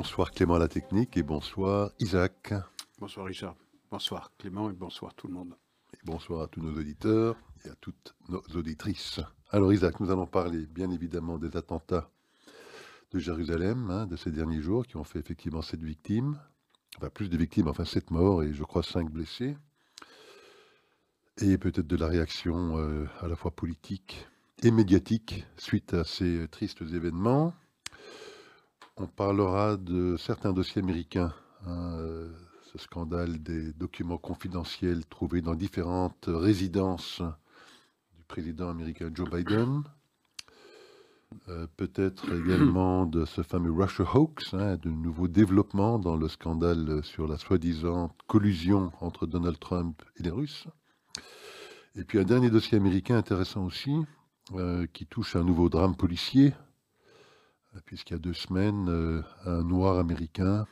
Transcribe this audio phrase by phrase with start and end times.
[0.00, 2.54] Bonsoir Clément à la technique et bonsoir Isaac.
[2.98, 3.54] Bonsoir Richard.
[3.90, 5.54] Bonsoir Clément et bonsoir tout le monde.
[5.92, 7.36] Et bonsoir à tous nos auditeurs
[7.66, 9.20] et à toutes nos auditrices.
[9.50, 12.08] Alors Isaac, nous allons parler bien évidemment des attentats
[13.10, 16.40] de Jérusalem hein, de ces derniers jours qui ont fait effectivement sept victimes.
[16.96, 19.58] Enfin plus de victimes, enfin sept morts et je crois cinq blessés.
[21.42, 24.26] Et peut-être de la réaction euh, à la fois politique
[24.62, 27.52] et médiatique suite à ces tristes événements.
[29.02, 31.32] On parlera de certains dossiers américains,
[31.64, 32.30] hein, euh,
[32.70, 37.22] ce scandale des documents confidentiels trouvés dans différentes résidences
[38.14, 39.84] du président américain Joe Biden.
[41.48, 47.02] Euh, peut-être également de ce fameux Russia hoax, hein, de nouveaux développements dans le scandale
[47.02, 50.66] sur la soi-disant collusion entre Donald Trump et les Russes.
[51.94, 53.96] Et puis un dernier dossier américain intéressant aussi,
[54.56, 56.52] euh, qui touche un nouveau drame policier,
[57.84, 60.66] puisqu'il y a deux semaines, euh, un noir américain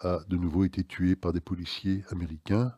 [0.00, 2.72] a de nouveau été tué par des policiers américains.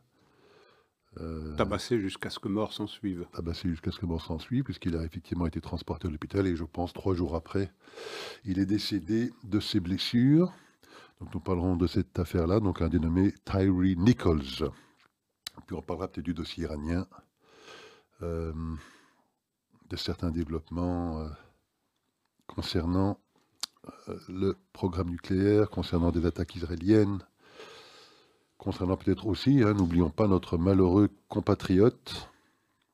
[1.57, 3.25] tabassé jusqu'à ce que mort s'en suive.
[3.33, 6.55] Tabassé jusqu'à ce que mort s'en suive, puisqu'il a effectivement été transporté à l'hôpital et
[6.55, 7.73] je pense trois jours après,
[8.45, 10.53] il est décédé de ses blessures.
[11.19, 14.69] Donc nous parlerons de cette affaire-là, donc un dénommé Tyree Nichols.
[15.65, 17.07] Puis on parlera peut-être du dossier iranien,
[18.21, 21.27] de certains développements
[22.47, 23.26] concernant euh,
[24.29, 27.19] le programme nucléaire, concernant des attaques israéliennes,
[28.57, 32.29] concernant peut-être aussi, hein, n'oublions pas notre malheureux compatriote,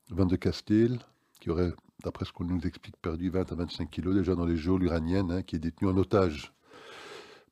[0.09, 0.99] Van de Castile,
[1.39, 1.71] qui aurait,
[2.03, 5.31] d'après ce qu'on nous explique, perdu 20 à 25 kilos déjà dans les geôles uraniennes,
[5.31, 6.53] hein, qui est détenu en otage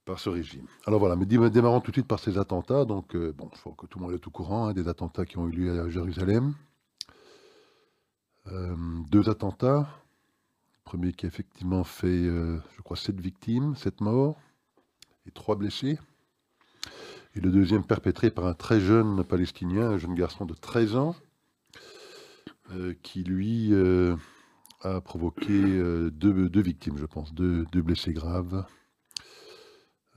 [0.05, 0.65] par ce régime.
[0.85, 2.85] Alors voilà, mais démarrons tout de suite par ces attentats.
[2.85, 5.25] Donc, euh, bon, il faut que tout le monde est au courant hein, des attentats
[5.25, 6.53] qui ont eu lieu à Jérusalem.
[8.47, 8.75] Euh,
[9.09, 9.87] deux attentats,
[10.83, 14.39] premier qui a effectivement fait, euh, je crois, sept victimes, sept morts
[15.25, 15.99] et trois blessés.
[17.35, 21.15] Et le deuxième perpétré par un très jeune Palestinien, un jeune garçon de 13 ans,
[22.71, 24.15] euh, qui lui euh,
[24.81, 25.51] a provoqué
[26.11, 28.65] deux, victimes, je pense, deux, blessés graves.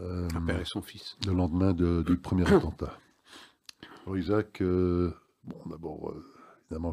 [0.01, 1.17] un père et son fils.
[1.27, 2.99] Le lendemain du premier attentat.
[4.05, 6.15] Alors Isaac, bon d'abord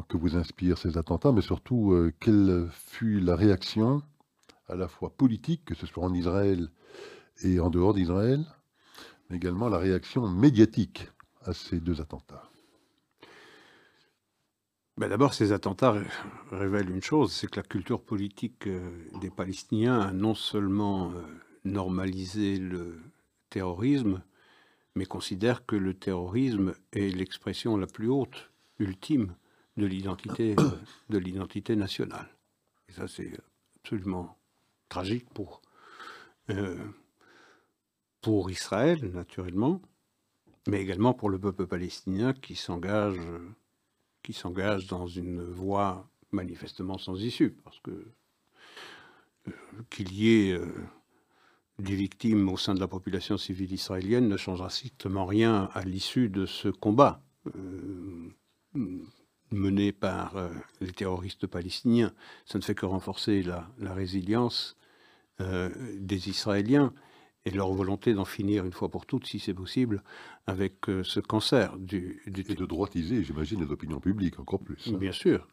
[0.08, 4.02] que vous inspirent ces attentats, mais surtout, euh, quelle fut la réaction
[4.68, 6.68] à la fois politique, que ce soit en Israël
[7.42, 8.44] et en dehors d'Israël,
[9.28, 11.08] mais également la réaction médiatique
[11.44, 12.48] à ces deux attentats?
[14.98, 15.96] Ben D'abord, ces attentats
[16.50, 21.22] révèlent une chose, c'est que la culture politique euh, des Palestiniens a non seulement euh,
[21.64, 23.00] normalisé le
[23.50, 24.22] terrorisme,
[24.94, 29.34] mais considère que le terrorisme est l'expression la plus haute, ultime,
[29.76, 30.70] de l'identité euh,
[31.08, 32.28] de l'identité nationale.
[32.88, 33.32] Et ça, c'est
[33.76, 34.36] absolument
[34.88, 35.62] tragique pour,
[36.50, 36.76] euh,
[38.20, 39.80] pour Israël, naturellement,
[40.66, 43.18] mais également pour le peuple palestinien qui s'engage
[44.22, 47.90] qui s'engage dans une voie manifestement sans issue, parce que
[49.48, 49.52] euh,
[49.90, 50.56] qu'il y ait
[51.80, 56.28] des victimes au sein de la population civile israélienne ne changera strictement rien à l'issue
[56.28, 57.20] de ce combat
[59.52, 60.48] menée par euh,
[60.80, 62.12] les terroristes palestiniens.
[62.46, 64.76] Ça ne fait que renforcer la, résilience
[65.40, 66.92] euh, des Israéliens
[67.44, 70.02] et leur volonté d'en finir une fois pour toutes, si c'est possible,
[70.46, 72.42] avec euh, ce cancer du, du...
[72.48, 74.88] Et de droitiser, j'imagine, les opinions publiques encore plus.
[74.88, 74.98] Hein.
[74.98, 75.48] Bien sûr,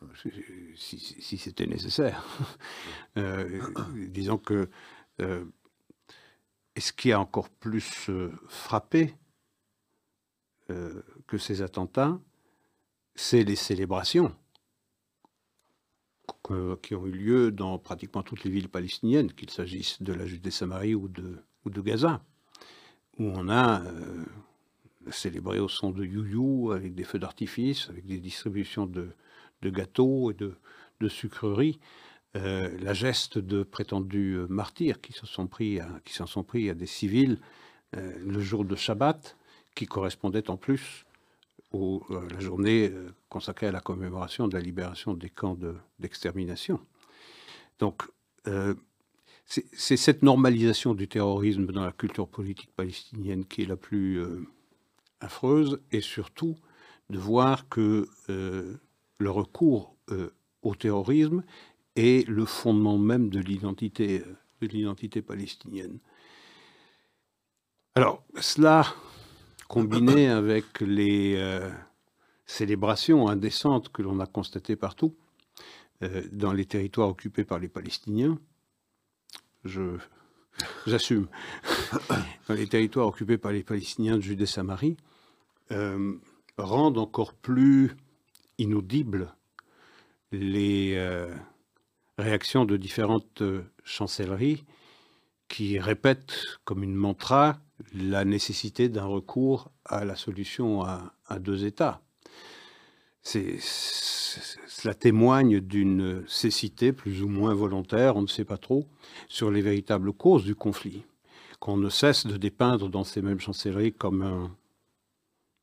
[0.76, 2.24] si, si c'était nécessaire.
[3.96, 4.70] disons que
[6.76, 8.10] et ce qui a encore plus
[8.48, 9.14] frappé
[10.70, 12.22] que ces attentats,
[13.20, 14.34] c'est les célébrations
[16.82, 20.96] qui ont eu lieu dans pratiquement toutes les villes palestiniennes, qu'il s'agisse de la Judée-Samarie
[20.96, 22.24] ou de, ou de Gaza,
[23.20, 24.24] où on a euh,
[25.12, 29.14] célébré au son de you avec des feux d'artifice, avec des distributions de,
[29.64, 31.78] gâteaux et de, sucreries.
[32.38, 37.38] Euh, la geste de prétendus martyrs qui s'en sont pris à des civils
[37.98, 39.36] euh, le jour de Shabbat,
[39.76, 41.06] qui correspondait en plus
[41.72, 45.58] ou euh, la journée euh, consacrée à la commémoration de la libération des camps
[46.00, 46.80] d'extermination.
[47.80, 48.04] Donc,
[48.48, 48.74] euh,
[49.46, 54.24] c'est cette normalisation du terrorisme dans la culture politique palestinienne qui est la plus
[55.22, 56.56] affreuse, et surtout
[57.10, 59.96] de voir que le recours
[60.62, 61.44] au terrorisme
[61.96, 65.98] est le fondement même de l'identité palestinienne.
[67.96, 68.86] Alors, cela
[69.70, 71.70] combiné avec les euh,
[72.48, 75.16] célébrations indécentes que l'on a constatées partout,
[76.02, 78.38] euh, dans les territoires occupés par les Palestiniens.
[79.64, 79.98] Je
[80.88, 81.28] j'assume,
[82.48, 84.98] dans les territoires occupés par les Palestiniens de Judée-Samarie,
[85.72, 86.16] euh,
[86.58, 87.96] rendent encore plus
[88.58, 89.36] inaudibles
[90.32, 91.34] les euh,
[92.18, 93.44] réactions de différentes
[93.84, 94.66] chancelleries
[95.48, 97.60] qui répètent comme une mantra
[97.94, 102.02] la nécessité d'un recours à la solution à, deux États.
[103.24, 108.88] Cela témoigne d'une cécité plus ou moins volontaire, on ne sait pas trop,
[109.28, 111.04] sur les véritables causes du conflit,
[111.60, 114.52] qu'on ne cesse de dépeindre dans ces mêmes chancelleries comme un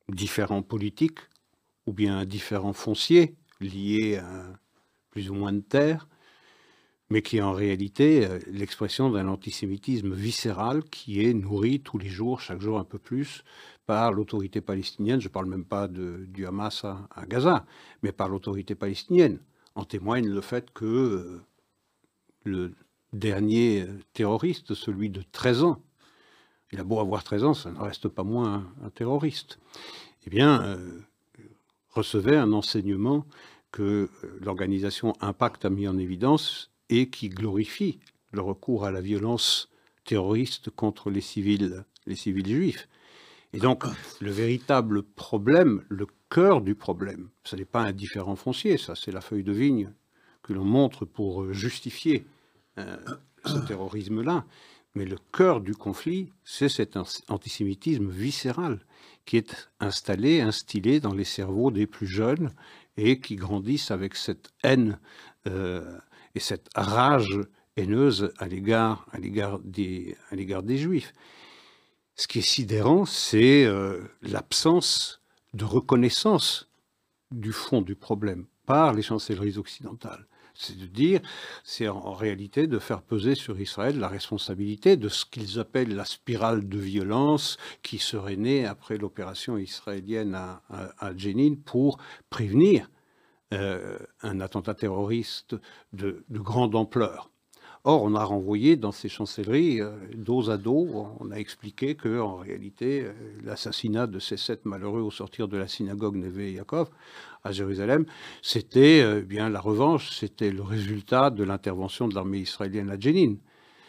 [0.08, 1.18] différent politique
[1.86, 4.52] ou bien un différent foncier lié à
[5.10, 6.08] plus ou moins de terre,
[7.08, 12.08] mais qui est en réalité euh, l'expression d'un antisémitisme viscéral qui est nourri tous les
[12.08, 13.44] jours, chaque jour un peu plus,
[13.86, 17.64] par l'autorité palestinienne, je ne parle même pas du Hamas à, Gaza,
[18.02, 19.38] mais par l'autorité palestinienne.
[19.76, 21.40] En témoigne le fait que euh,
[22.44, 22.74] le
[23.12, 25.82] dernier euh, terroriste, celui de 13 ans,
[26.72, 29.60] il a beau avoir 13 ans, ça ne reste pas moins un, terroriste,
[30.26, 30.76] eh bien,
[31.90, 33.24] recevait un enseignement
[33.70, 34.10] que
[34.40, 37.98] l'organisation Impact a mis en évidence et qui glorifie
[38.32, 39.70] le recours à la violence
[40.04, 42.88] terroriste contre les civils, les civils juifs.
[43.52, 43.84] Et donc,
[44.20, 49.12] le véritable problème, le cœur du problème, ce n'est pas un différent foncier, ça c'est
[49.12, 49.92] la feuille de vigne
[50.42, 52.26] que l'on montre pour justifier
[52.78, 52.96] euh,
[53.44, 54.44] ce terrorisme-là.
[54.94, 56.96] Mais le cœur du conflit, c'est cet
[57.28, 58.80] antisémitisme viscéral
[59.26, 62.50] qui est installé, instillé dans les cerveaux des plus jeunes
[62.96, 64.98] et qui grandissent avec cette haine
[65.46, 65.98] euh,
[66.36, 67.40] et cette rage
[67.76, 69.06] haineuse à l'égard
[69.64, 71.14] des, des juifs.
[72.14, 75.22] Ce qui est sidérant, c'est euh, l'absence
[75.54, 76.70] de reconnaissance
[77.30, 80.26] du fond du problème par les chancelleries occidentales.
[80.54, 81.20] C'est de dire,
[81.64, 86.06] c'est en réalité de faire peser sur Israël la responsabilité de ce qu'ils appellent la
[86.06, 90.62] spirale de violence qui serait née après l'opération israélienne à,
[90.98, 91.98] à, Jenin pour
[92.30, 92.88] prévenir
[93.54, 95.54] euh, un attentat terroriste
[95.92, 97.30] de, de grande ampleur.
[97.84, 102.20] Or, on a renvoyé dans ces chancelleries, euh, dos à dos, on a expliqué que,
[102.20, 103.12] en réalité, euh,
[103.44, 106.90] l'assassinat de ces sept malheureux au sortir de la synagogue Neve Yaakov
[107.44, 108.04] à Jérusalem,
[108.42, 113.36] c'était bien la revanche, c'était le résultat de l'intervention de l'armée israélienne à Jenin.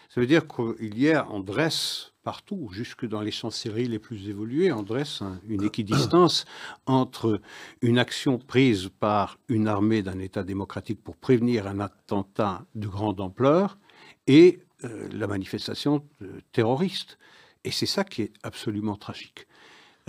[0.09, 4.27] Ça veut dire qu'il y a, on dresse partout, jusque dans les chancelleries les plus
[4.27, 6.43] évoluées, on dresse une équidistance
[6.85, 7.39] entre
[7.81, 13.21] une action prise par une armée d'un État démocratique pour prévenir un attentat de grande
[13.21, 13.77] ampleur
[14.27, 16.05] et euh, la manifestation
[16.51, 17.17] terroriste.
[17.63, 19.47] Et c'est ça qui est absolument tragique.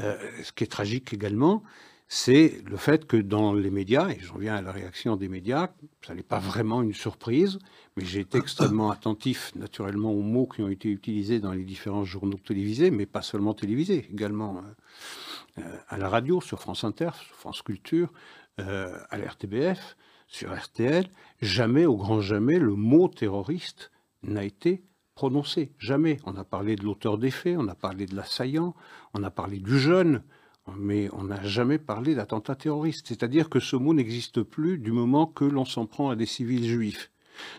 [0.00, 1.62] Euh, ce qui est tragique également,
[2.08, 5.68] c'est le fait que dans les médias, et j'en viens à la réaction des médias,
[6.06, 7.58] ça n'est pas vraiment une surprise,
[7.96, 12.04] mais j'ai été extrêmement attentif naturellement aux mots qui ont été utilisés dans les différents
[12.04, 14.62] journaux télévisés, mais pas seulement télévisés, également
[15.58, 18.10] euh, à la radio, sur France Inter, sur France Culture,
[18.58, 19.96] à l'RTBF,
[20.26, 21.08] sur RTL.
[21.40, 23.90] Jamais, au grand jamais, le mot terroriste
[24.22, 24.82] n'a été
[25.14, 25.72] prononcé.
[25.78, 26.18] Jamais.
[26.26, 28.74] On a parlé de l'auteur des faits, on a parlé de l'assaillant,
[29.14, 30.22] on a parlé du jeune,
[30.76, 33.08] mais on n'a jamais parlé d'attentat terroriste.
[33.08, 36.66] C'est-à-dire que ce mot n'existe plus du moment que l'on s'en prend à des civils
[36.66, 37.10] juifs.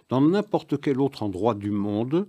[0.09, 2.27] Dans n'importe quel autre endroit du monde,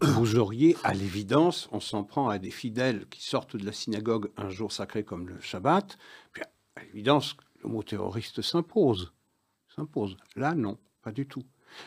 [0.00, 4.30] vous auriez, à l'évidence, on s'en prend à des fidèles qui sortent de la synagogue
[4.36, 5.96] un jour sacré comme le Shabbat,
[6.32, 6.42] puis
[6.76, 9.12] à l'évidence, le mot terroriste s'impose.
[9.74, 10.16] S'impose.
[10.36, 11.44] Là, non, pas du tout.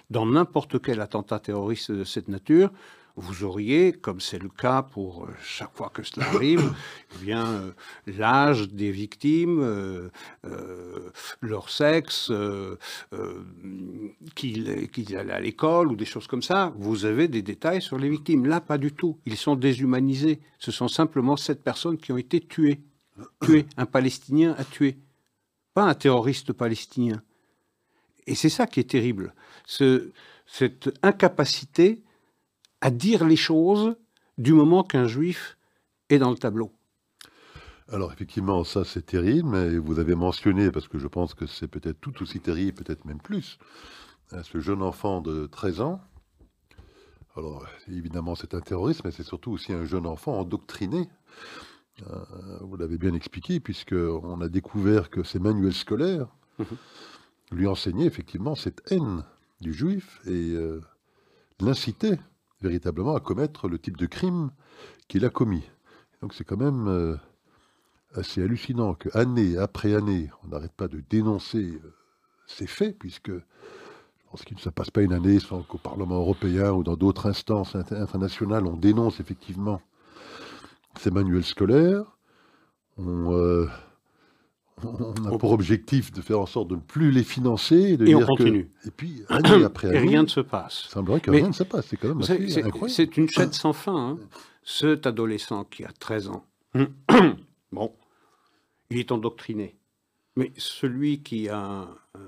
[0.09, 2.71] Dans n'importe quel attentat terroriste de cette nature,
[3.15, 6.73] vous auriez, comme c'est le cas pour euh, chaque fois que cela arrive,
[7.15, 7.71] eh bien euh,
[8.07, 10.09] l'âge des victimes, euh,
[11.41, 12.31] leur sexe,
[14.35, 16.73] qu'ils allaient à l'école ou des choses comme ça.
[16.77, 18.45] Vous avez des détails sur les victimes.
[18.45, 19.19] Là, pas du tout.
[19.25, 20.39] Ils sont déshumanisés.
[20.57, 22.81] Ce sont simplement sept personnes qui ont été tuées.
[23.41, 23.67] Tuées.
[23.77, 24.97] Un Palestinien a tué.
[25.73, 27.21] Pas un terroriste palestinien.
[28.27, 29.33] Et c'est ça qui est terrible
[30.45, 32.03] cette incapacité
[32.83, 33.95] à dire les choses
[34.37, 35.57] du moment qu'un juif
[36.09, 36.73] est dans le tableau.
[37.87, 41.69] Alors effectivement, ça c'est terrible, mais vous avez mentionné, parce que je pense que c'est
[41.69, 43.57] peut-être tout aussi terrible, peut-être même plus,
[44.43, 46.01] ce jeune enfant de 13 ans.
[47.37, 51.07] Alors évidemment c'est un terroriste, mais c'est surtout aussi un jeune enfant endoctriné.
[52.09, 56.27] Euh, vous l'avez bien expliqué, puisqu'on a découvert que ces manuels scolaires
[56.59, 56.77] mhm.
[57.53, 59.23] lui enseignaient effectivement cette haine
[59.61, 60.81] du juif et euh,
[61.61, 62.19] l'incitait
[62.63, 64.49] véritablement à commettre le type de crime
[65.07, 65.63] qu'il a commis.
[66.21, 67.15] Donc c'est quand même euh,
[68.15, 71.93] assez hallucinant que année après année, on n'arrête pas de dénoncer euh,
[72.47, 76.15] ces faits, puisque je pense qu'il ne se passe pas une année sans qu'au Parlement
[76.15, 79.81] européen ou dans d'autres instances internationales, on dénonce effectivement
[80.97, 82.05] ces manuels scolaires.
[82.97, 83.67] On, euh,
[84.81, 87.75] a pour objectif de faire en sorte de ne plus les financer.
[87.75, 88.71] Et, de on continue.
[88.85, 90.83] et puis, année après année, et rien ne se passe.
[90.85, 91.87] Il semblerait que rien ne se passe.
[91.87, 94.11] C'est quand même C'est une chaîne sans fin.
[94.11, 94.19] Hein.
[94.63, 96.45] Cet adolescent qui a 13 ans,
[97.71, 97.93] bon,
[98.89, 99.75] il est endoctriné.
[100.35, 102.19] Mais celui qui a euh,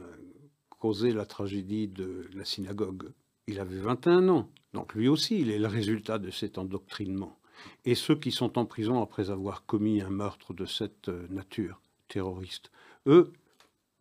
[0.69, 3.11] causé la tragédie de la synagogue,
[3.47, 4.49] il avait 21 ans.
[4.73, 7.39] Donc lui aussi, il est le résultat de cet endoctrinement.
[7.85, 11.79] Et ceux qui sont en prison après avoir commis un meurtre de cette euh, nature
[12.15, 12.71] terroriste,
[13.07, 13.33] eux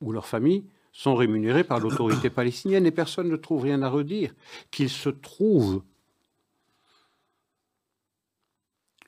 [0.00, 4.32] ou leurs familles sont rémunérés par l'autorité palestinienne et personne ne trouve rien à redire.
[4.70, 5.82] Qu'il se trouve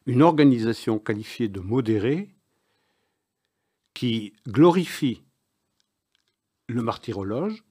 [0.07, 2.35] une organisation qualifiée de modérée
[3.95, 5.23] qui glorifie
[6.69, 7.63] le martyrologe,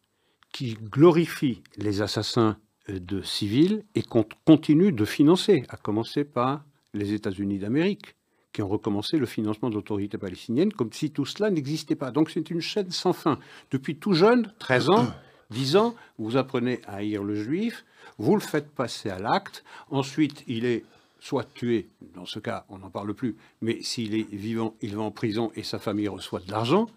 [0.53, 6.63] qui glorifie les assassins de civils et qu'on continue de financer, à commencer par
[6.93, 8.15] les États-Unis d'Amérique,
[8.55, 12.11] qui ont recommencé le financement de l'autorité palestinienne comme si tout cela n'existait pas.
[12.11, 13.37] Donc c'est une chaîne sans fin.
[13.69, 15.07] Depuis tout jeune, 13 ans,
[15.49, 17.83] 10 ans, vous apprenez à haïr le juif,
[18.17, 20.85] vous le faites passer à l'acte, ensuite il est
[21.19, 25.01] soit tué, dans ce cas, on n'en parle plus, mais s'il est vivant, il va
[25.01, 26.87] en prison et sa famille reçoit de l'argent,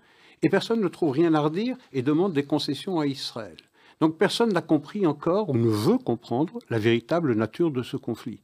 [0.43, 3.57] et personne ne trouve rien à redire et demande des concessions à Israël.
[4.01, 8.39] Donc personne n'a compris encore, ou ne veut comprendre, la véritable nature de ce conflit,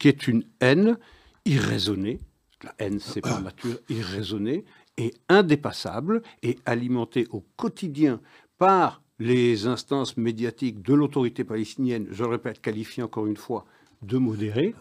[0.00, 0.98] qui est une haine
[1.44, 2.18] irraisonnée,
[2.64, 4.64] la haine c'est par nature irraisonnée,
[4.98, 8.20] et indépassable, et alimentée au quotidien
[8.58, 13.64] par les instances médiatiques de l'autorité palestinienne, je le répète, qualifiée encore une fois
[14.02, 14.74] de modérés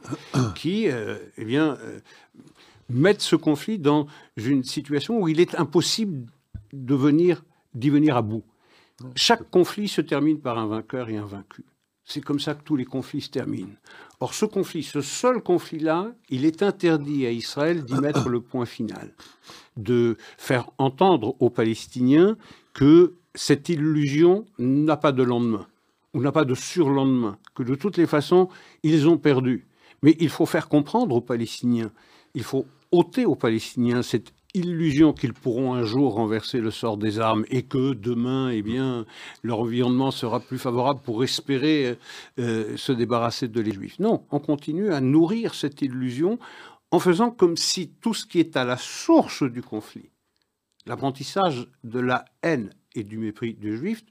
[0.56, 2.00] qui euh, eh bien, euh,
[2.90, 6.30] mettent ce conflit dans une situation où il est impossible
[6.74, 8.44] d'y venir à bout.
[9.16, 11.64] Chaque conflit se termine par un vainqueur et un vaincu.
[12.06, 13.76] C'est comme ça que tous les conflits se terminent.
[14.20, 18.66] Or, ce conflit, ce seul conflit-là, il est interdit à Israël d'y mettre le point
[18.66, 19.14] final,
[19.76, 22.38] de faire entendre aux Palestiniens
[22.74, 25.68] que cette illusion n'a pas de lendemain
[26.14, 28.48] ou n'a pas de surlendemain, que de toutes les façons,
[28.84, 29.68] ils ont perdu.
[30.02, 31.92] Mais il faut faire comprendre aux Palestiniens,
[32.36, 37.20] il faut ôter aux Palestiniens cette illusion qu'ils pourront un jour renverser le sort des
[37.20, 39.06] armes et que demain, eh bien,
[39.44, 41.98] leur environnement sera plus favorable pour espérer
[42.40, 44.00] euh, se débarrasser de les Juifs.
[44.00, 46.40] Non, on continue à nourrir cette illusion
[46.92, 50.10] en faisant comme si tout ce qui est à la source du conflit,
[50.86, 54.04] l'apprentissage de la haine et du mépris du Juif,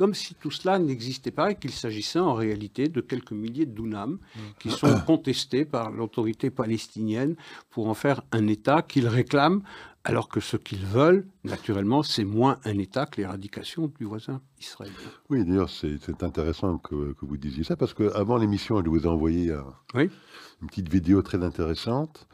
[0.00, 3.74] comme si tout cela n'existait pas et qu'il s'agissait en réalité de quelques milliers de
[3.74, 4.18] dunams
[4.58, 4.70] qui mm.
[4.70, 7.36] sont contestés par l'autorité palestinienne
[7.68, 9.60] pour en faire un État qu'ils réclament,
[10.04, 14.94] alors que ce qu'ils veulent, naturellement, c'est moins un État que l'éradication du voisin israélien.
[15.28, 19.52] Oui, d'ailleurs, c'est intéressant que, vous disiez ça, parce qu'avant l'émission, je vous ai envoyé
[19.94, 22.26] une petite vidéo très intéressante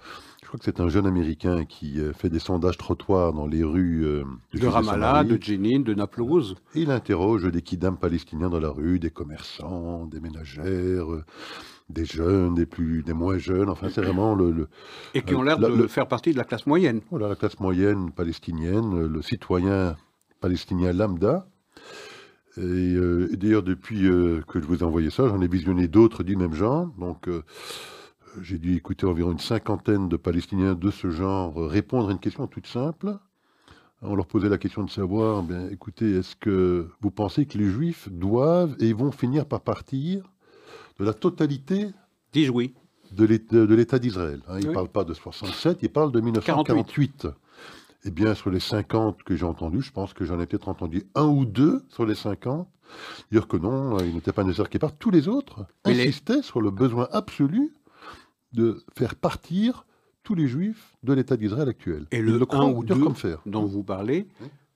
[0.46, 3.64] je crois que c'est un jeune Américain qui euh, fait des sondages trottoirs dans les
[3.64, 4.22] rues euh,
[4.54, 6.54] de, Ramallah, de Jenin, de Naplouse.
[6.76, 11.24] Il interroge des kidams palestiniens dans la rue, des commerçants, des ménagères, euh,
[11.88, 13.68] des jeunes, des plus, des moins jeunes.
[13.68, 14.68] Enfin, c'est vraiment le,
[15.14, 17.00] et qui ont l'air de faire partie de la classe moyenne.
[17.10, 19.96] Voilà, la classe moyenne palestinienne, le citoyen
[20.40, 21.46] palestinien lambda.
[22.58, 22.96] Et,
[23.36, 24.02] d'ailleurs, depuis
[24.46, 26.88] que je vous ai envoyé ça, j'en ai visionné d'autres du même genre.
[26.98, 27.28] Donc
[28.42, 32.46] j'ai dû écouter environ une cinquantaine de Palestiniens de ce genre répondre à une question
[32.46, 33.16] toute simple.
[34.02, 37.64] On leur posait la question de savoir, bien, écoutez, est-ce que vous pensez que les
[37.64, 40.22] Juifs doivent et vont finir par partir
[40.98, 41.88] de la totalité
[42.32, 42.74] Dis oui.
[43.12, 44.58] de l'État d'Israël hein?
[44.60, 47.28] Ils ne parlent pas de 67, ils parlent de 1948.
[48.04, 51.04] Eh bien, sur les 50 que j'ai entendus, je pense que j'en ai peut-être entendu
[51.14, 52.68] un ou deux sur les 50,
[53.32, 54.98] dire que non, il n'était pas nécessaire qu'ils partent.
[54.98, 57.72] Tous les autres insistaient sur le besoin absolu
[58.52, 59.86] de faire partir
[60.22, 62.06] tous les juifs de l'État d'Israël actuel.
[62.10, 63.40] Et le, un ou deux comme faire.
[63.46, 64.28] dont vous parlez,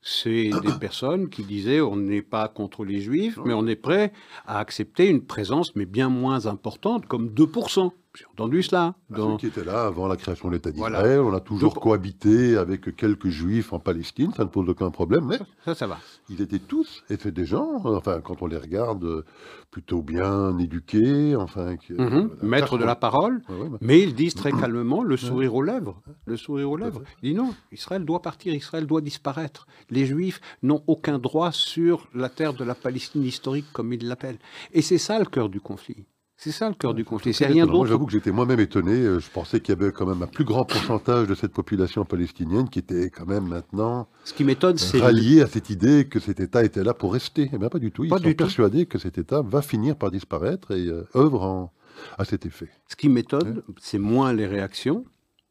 [0.03, 4.13] c'est des personnes qui disaient on n'est pas contre les juifs, mais on est prêt
[4.47, 7.93] à accepter une présence, mais bien moins importante, comme 2%.
[8.19, 8.95] J'ai entendu cela.
[9.09, 9.33] Bah, dans...
[9.33, 12.97] Ceux qui étaient là avant la création de l'État d'Israël, on a toujours cohabité avec
[12.97, 15.99] quelques juifs en Palestine, ça ne pose aucun problème, mais ça, ça va.
[16.29, 19.25] Ils étaient tous, et fait des gens, enfin, quand on les regarde,
[19.71, 21.77] plutôt bien éduqués, enfin...
[21.91, 22.31] Mhm.
[22.43, 23.43] Maîtres de la parole,
[23.81, 27.03] mais ils disent très calmement, le sourire aux lèvres, le sourire aux lèvres.
[27.23, 29.67] Ils disent non, Israël doit partir, Israël doit disparaître.
[29.89, 34.39] Les juifs n'ont aucun droit sur la terre de la Palestine historique, comme ils l'appellent.
[34.73, 36.07] Et c'est ça le cœur du conflit
[36.43, 37.87] C'est ça le cœur du conflit, c'est rien Moi, d'autre.
[37.91, 38.93] j'avoue que j'étais moi-même étonné.
[38.93, 42.07] Euh, Je pensais qu'il y avait quand même un plus grand pourcentage de cette population
[42.07, 46.19] palestinienne qui était quand même maintenant Ce qui m'étonne, c'est rallié à cette idée que
[46.19, 47.51] cet État était là pour rester.
[47.53, 48.05] Eh bien, pas du tout.
[48.05, 48.45] Ils Pas sont du tout.
[48.45, 51.73] persuadés que cet État va finir par disparaître et euh, œuvre en-
[52.17, 52.71] à cet effet.
[52.89, 55.05] Ce qui m'étonne, c'est moins les réactions.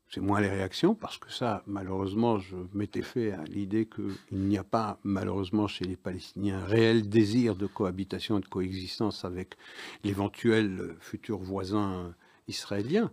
[0.09, 4.57] C'est moins les réactions parce que ça, malheureusement, je m'étais fait à l'idée qu'il n'y
[4.57, 9.55] a pas, malheureusement, chez les Palestiniens un réel désir de cohabitation et de coexistence avec
[10.03, 12.09] l'éventuel euh, futur voisin euh,
[12.47, 13.11] israélien.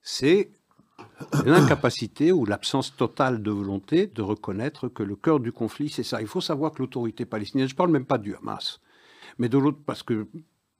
[0.00, 0.50] C'est
[1.44, 6.22] l'incapacité ou l'absence totale de volonté de reconnaître que le cœur du conflit, c'est ça.
[6.22, 8.80] Il faut savoir que l'autorité palestinienne, je ne parle même pas du Hamas,
[9.36, 10.26] mais de l'autre, parce que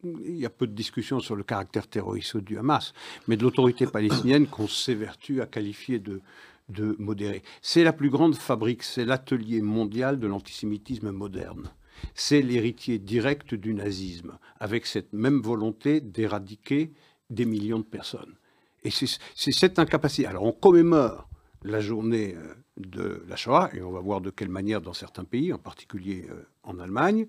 [0.04, 2.92] il y a peu de discussions sur le caractère terroriste du Hamas,
[3.26, 6.20] mais de l'autorité palestinienne qu'on s'évertue à qualifier de,
[6.68, 7.42] de modérée.
[7.62, 11.70] C'est la plus grande fabrique, c'est l'atelier mondial de l'antisémitisme moderne.
[12.14, 16.92] C'est l'héritier direct du nazisme, avec cette même volonté d'éradiquer
[17.28, 18.36] des millions de personnes.
[18.84, 20.26] Et c'est c'est cette incapacité.
[20.26, 21.28] Alors on commémore
[21.64, 25.24] la journée euh, de la Shoah, et on va voir de quelle manière dans certains
[25.24, 27.26] pays, en particulier euh, en Allemagne,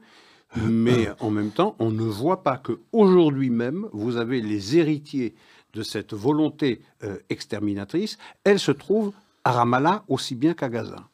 [0.58, 5.36] mais en même temps, on ne voit pas que aujourd'hui même, vous avez les héritiers
[5.74, 8.18] de cette volonté euh, exterminatrice.
[8.44, 9.12] Elle se trouve
[9.44, 11.08] à Ramallah aussi bien qu'à Gaza.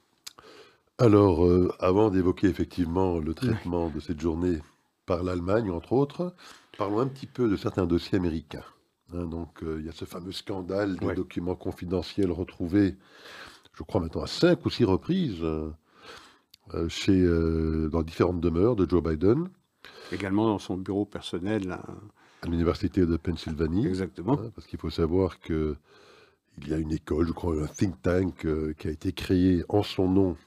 [0.98, 4.60] Alors, euh, avant d'évoquer effectivement le traitement de cette journée
[5.06, 6.34] par l'Allemagne, entre autres,
[6.78, 8.64] parlons un petit peu de certains dossiers américains.
[9.14, 11.16] Hein, donc, euh, il y a ce fameux scandale des Ouais.
[11.16, 12.96] documents confidentiels retrouvés,
[13.74, 15.70] je crois maintenant à cinq ou six reprises, euh,
[16.90, 19.48] chez, euh, dans différentes demeures de Joe Biden,
[20.12, 21.72] Également dans son bureau personnel.
[21.72, 21.84] hein.
[22.42, 23.88] à l'université de Pennsylvanie.
[23.88, 24.34] Exactement.
[24.34, 25.76] Hein, parce qu'il faut savoir que
[26.60, 29.64] il y a une école, je crois, un think tank euh, qui a été créé
[29.68, 30.38] en son nom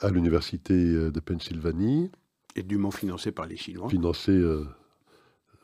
[0.00, 2.10] à l'université euh, de Pennsylvanie,
[2.56, 3.88] Et dûment financé par les Chinois.
[3.90, 4.64] financé euh,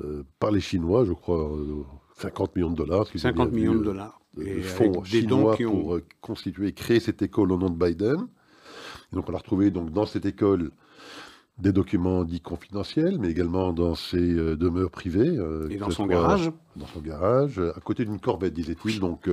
[0.03, 1.85] euh, par les Chinois, je crois, euh,
[2.19, 3.07] 50 millions de dollars.
[3.07, 4.21] ce qu'ils ont 50 bien millions de euh, dollars.
[4.37, 5.71] de, Et avec fonds dons chinois qui ont...
[5.71, 8.27] pour euh, constituer, créer cette école au nom de Biden.
[9.13, 10.71] Et donc on a retrouvé donc dans cette école
[11.59, 15.37] des documents dits confidentiels, mais également dans ses euh, demeures privées.
[15.37, 16.51] euh, Et dans son soit garage.
[16.77, 18.99] Dans son garage, euh, à côté d'une corvette, disait-il.
[18.99, 19.29] Donc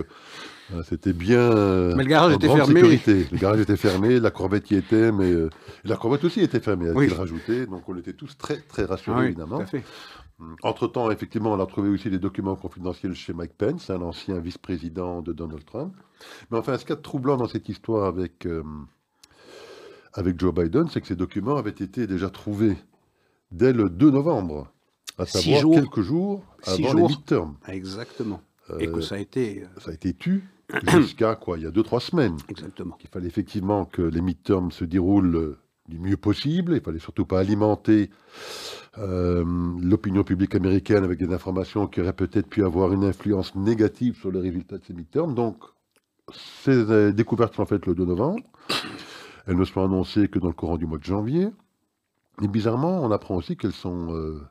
[0.84, 1.50] c'était bien.
[1.96, 2.74] Mais le garage était fermé.
[2.82, 3.28] sécurité.
[3.32, 5.32] Le garage était fermé, la corvette y était, mais
[5.86, 7.14] la corvette aussi était fermée, a-t-il Oui.
[7.14, 7.66] rajouté.
[7.66, 9.58] Donc on était tous très très rassurés Ah oui, évidemment.
[9.58, 9.84] tout à fait.
[10.64, 15.22] Entre-temps, effectivement, on a trouvé aussi des documents confidentiels chez Mike Pence, un ancien vice-président
[15.24, 15.94] de Donald Trump.
[16.52, 18.46] Mais enfin, ce qu'il y a de troublant dans cette histoire avec,
[20.18, 22.76] avec Joe Biden, c'est que ces documents avaient été déjà trouvés
[23.52, 24.68] dès le 2 novembre,
[25.18, 25.76] à savoir jours.
[25.76, 27.10] quelques jours avant les jours.
[27.10, 27.56] midterms.
[27.68, 28.42] Exactement.
[28.80, 29.62] Et Euh, que ça a été...
[29.64, 30.44] euh, ça a été tu
[30.88, 32.38] jusqu'à quoi Il y a 2-3 semaines.
[32.50, 32.98] Exactement.
[33.02, 36.74] Il fallait effectivement que les midterms se déroulent euh, du mieux possible.
[36.76, 38.10] Il fallait surtout pas alimenter
[38.98, 39.46] euh,
[39.82, 44.32] l'opinion publique américaine avec des informations qui auraient peut-être pu avoir une influence négative sur
[44.32, 45.34] le résultat de ces midterms.
[45.36, 45.58] Donc,
[46.64, 48.42] ces découvertes sont faites le 2 novembre.
[49.48, 51.50] Elles ne sont annoncées que dans le courant du mois de janvier.
[52.42, 54.42] Et bizarrement, on apprend aussi qu'elles sont euh,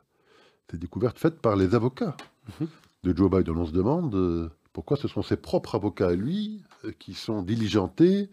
[0.69, 2.17] ces découvertes faites par les avocats
[2.59, 2.67] Mhm.
[3.03, 3.57] de Joe Biden.
[3.57, 7.41] On se demande euh, pourquoi ce sont ses propres avocats à lui euh, qui sont
[7.41, 8.29] diligentés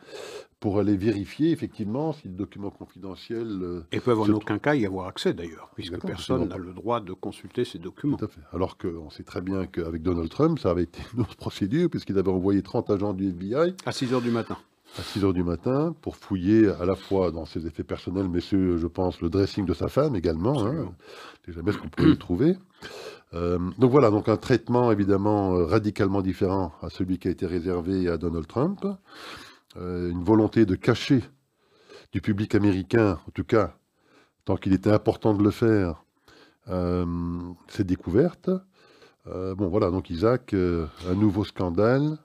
[0.60, 3.46] pour aller vérifier effectivement si le document confidentiel.
[3.62, 7.00] euh, Et peuvent en aucun cas y avoir accès d'ailleurs, puisque personne n'a le droit
[7.00, 8.16] de consulter ces documents.
[8.16, 8.40] tout à fait.
[8.52, 12.16] Alors qu'on sait très bien qu'avec Donald Trump, ça avait été une autre procédure, puisqu'il
[12.18, 14.56] avait envoyé 30 agents du FBI À 6 heures du matin.
[14.98, 18.40] À 6 heures du matin pour fouiller à la fois dans ses effets personnels, mais
[18.40, 20.64] ce, je pense, le dressing de sa femme également.
[20.64, 20.92] Hein,
[21.48, 22.56] jamais ce qu'on pouvait trouver.
[23.34, 27.46] Euh, donc voilà, donc un traitement évidemment euh, radicalement différent à celui qui a été
[27.46, 28.86] réservé à Donald Trump.
[29.76, 31.22] Euh, une volonté de cacher
[32.12, 33.76] du public américain, en tout cas,
[34.44, 36.04] tant qu'il était important de le faire,
[36.68, 37.04] euh,
[37.68, 38.50] ces découvertes.
[39.26, 42.18] Bon voilà, donc Isaac, un nouveau scandale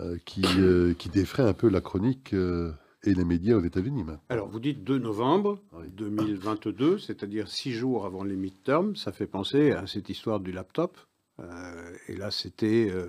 [0.00, 2.72] euh, qui, euh, qui défraie un peu la chronique euh,
[3.04, 4.02] et les médias aux États-Unis.
[4.04, 4.22] maintenant.
[4.28, 5.86] Alors, vous dites 2 novembre Oui.
[5.92, 8.96] 2022, c'est-à-dire six jours avant les midterms.
[8.96, 10.96] Ça fait penser à cette histoire du laptop.
[11.40, 13.06] Euh, et là, c'était euh,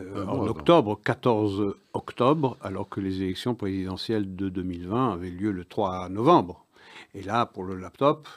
[0.00, 0.46] euh, Un en avant.
[0.48, 6.66] octobre, 14 octobre, alors que les élections présidentielles de 2020 avaient lieu le 3 novembre.
[7.14, 8.28] Et là, pour le laptop,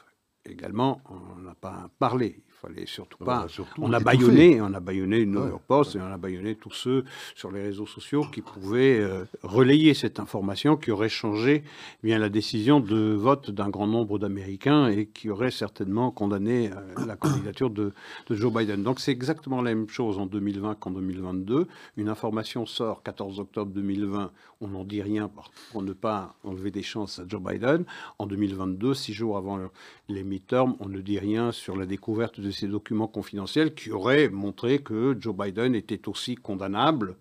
[0.46, 2.36] également, on n'a pas parlé.
[2.48, 5.64] Il fallait surtout On pas a surtout on a baïonné, on a baïonné New York
[5.68, 7.04] Post et on a baïonné tous ceux
[7.36, 11.64] sur les réseaux sociaux qui pouvaient euh, relayer cette information qui aurait changé
[12.04, 16.72] eh bien la décision de vote d'un grand nombre d'Américains et qui aurait certainement condamné
[16.72, 17.94] euh, la candidature de,
[18.28, 18.84] de Joe Biden.
[18.84, 21.68] Donc c'est exactement la même chose en 2020 qu'en 2022.
[21.98, 25.30] Une information sort 14 octobre 2020, on n'en dit rien
[25.72, 27.84] pour, ne pas enlever des chances à Joe Biden.
[28.20, 29.70] En 2022, six jours avant le-
[30.10, 34.30] les midterms, on ne dit rien sur la découverte de ces documents confidentiels qui auraient
[34.30, 37.18] montré que Joe Biden était aussi condamnable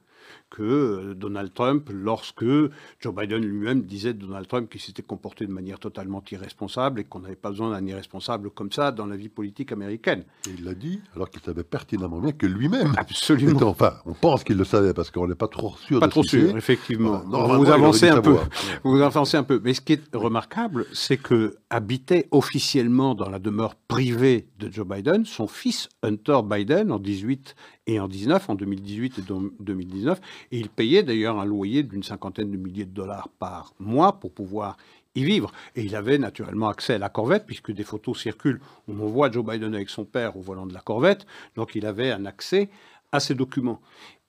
[0.55, 5.47] que euh, Donald Trump lorsque Joe Biden lui-même disait de Donald Trump qu'il s'était comporté
[5.47, 9.17] de manière totalement irresponsable et qu'on n'avait pas besoin d'un irresponsable comme ça dans la
[9.17, 10.23] vie politique américaine.
[10.47, 12.95] Et il l'a dit alors qu'il savait pertinemment bien que lui-même.
[12.99, 13.62] Absolument.
[13.62, 15.99] enfin, on pense qu'il le savait parce qu'on n'est pas trop sûr.
[15.99, 17.25] Pas trop sûr, effectivement.
[17.27, 18.37] vous avancez un peu.
[18.85, 19.61] Vous avancez un peu.
[19.64, 24.87] Mais ce qui est remarquable, c'est que habitait officiellement dans la demeure privée de Joe
[24.87, 29.23] Biden son fils Hunter Biden en 18 et en 19, en 2018 et
[29.61, 30.21] 2019.
[30.52, 34.33] Et il payait d'ailleurs un loyer d'une cinquantaine de milliers de dollars par mois pour
[34.33, 34.76] pouvoir
[35.14, 35.52] y vivre.
[35.76, 39.30] Et il avait naturellement accès à la Corvette, puisque des photos circulent où on voit
[39.30, 41.26] Joe Biden avec son père au volant de la Corvette.
[41.54, 42.68] Donc il avait un accès
[43.12, 43.80] à ces documents.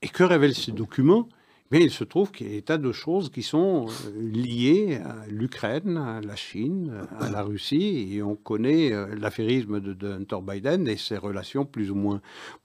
[0.02, 1.28] Et que révèlent ces documents?
[1.72, 5.00] Mais il se trouve qu'il y a des tas de choses qui sont euh, liées
[5.04, 10.38] à l'Ukraine, à la Chine, à la Russie, et on connaît euh, l'affairisme de, Hunter
[10.44, 12.22] Biden et ses relations plus ou moins,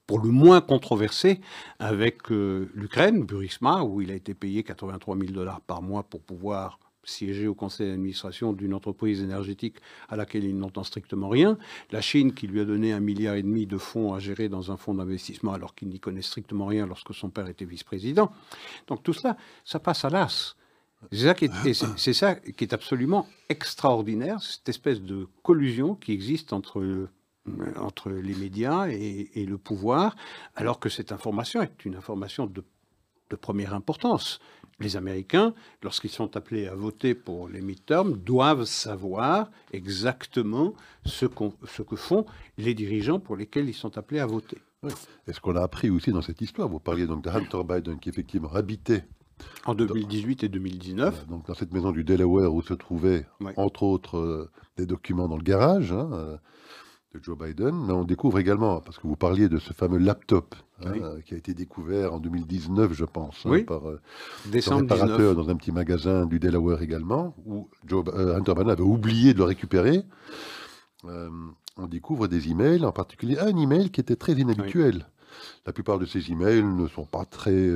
[0.07, 1.41] pour le moins controversées,
[1.79, 6.21] avec euh, l'Ukraine, Burisma, où il a été payé 83 000 dollars par mois pour
[6.21, 6.79] pouvoir
[7.11, 9.77] siéger au conseil d'administration d'une entreprise énergétique
[10.09, 11.59] à laquelle il n'entend strictement rien,
[11.91, 14.73] la Chine qui lui a donné un milliard et demi de fonds à gérer dans
[14.73, 18.31] un fonds d'investissement alors qu'il n'y connaît strictement rien lorsque son père était vice-président.
[18.87, 20.57] Donc tout cela, ça passe à l'as.
[21.11, 27.09] C'est ça, qui est, absolument extraordinaire, cette espèce de collusion qui existe entre
[27.77, 30.15] entre les médias et, le pouvoir,
[30.55, 32.63] alors que cette information est une information de
[33.37, 34.41] première importance
[34.81, 41.27] les Américains, lorsqu'ils sont appelés à voter pour les midterms, doivent savoir exactement ce,
[41.67, 42.27] ce, que font
[42.59, 44.59] les dirigeants pour lesquels ils sont appelés à voter.
[45.27, 47.99] est ce qu'on a appris aussi dans cette histoire, vous parliez donc de Hunter Biden
[47.99, 49.05] qui effectivement habitait
[49.65, 51.27] en 2018 et 2019.
[51.27, 55.37] donc dans cette maison du Delaware où se trouvaient, entre autres, euh, des documents dans
[55.37, 55.93] le garage.
[55.93, 56.37] Hein, euh,
[57.15, 60.55] de Joe Biden, mais on découvre également, parce que vous parliez de ce fameux laptop
[60.85, 60.93] hein,
[61.25, 64.01] qui a été découvert en 2019, je pense, hein, par euh,
[64.55, 68.83] un réparateur dans un petit magasin du Delaware également, où Joe, euh, Hunter Biden avait
[68.83, 70.05] oublié de le récupérer.
[71.07, 71.29] Euh,
[71.77, 75.09] on découvre des emails, en particulier un email qui était très inhabituel.
[75.67, 77.69] La plupart de ces emails ne sont pas très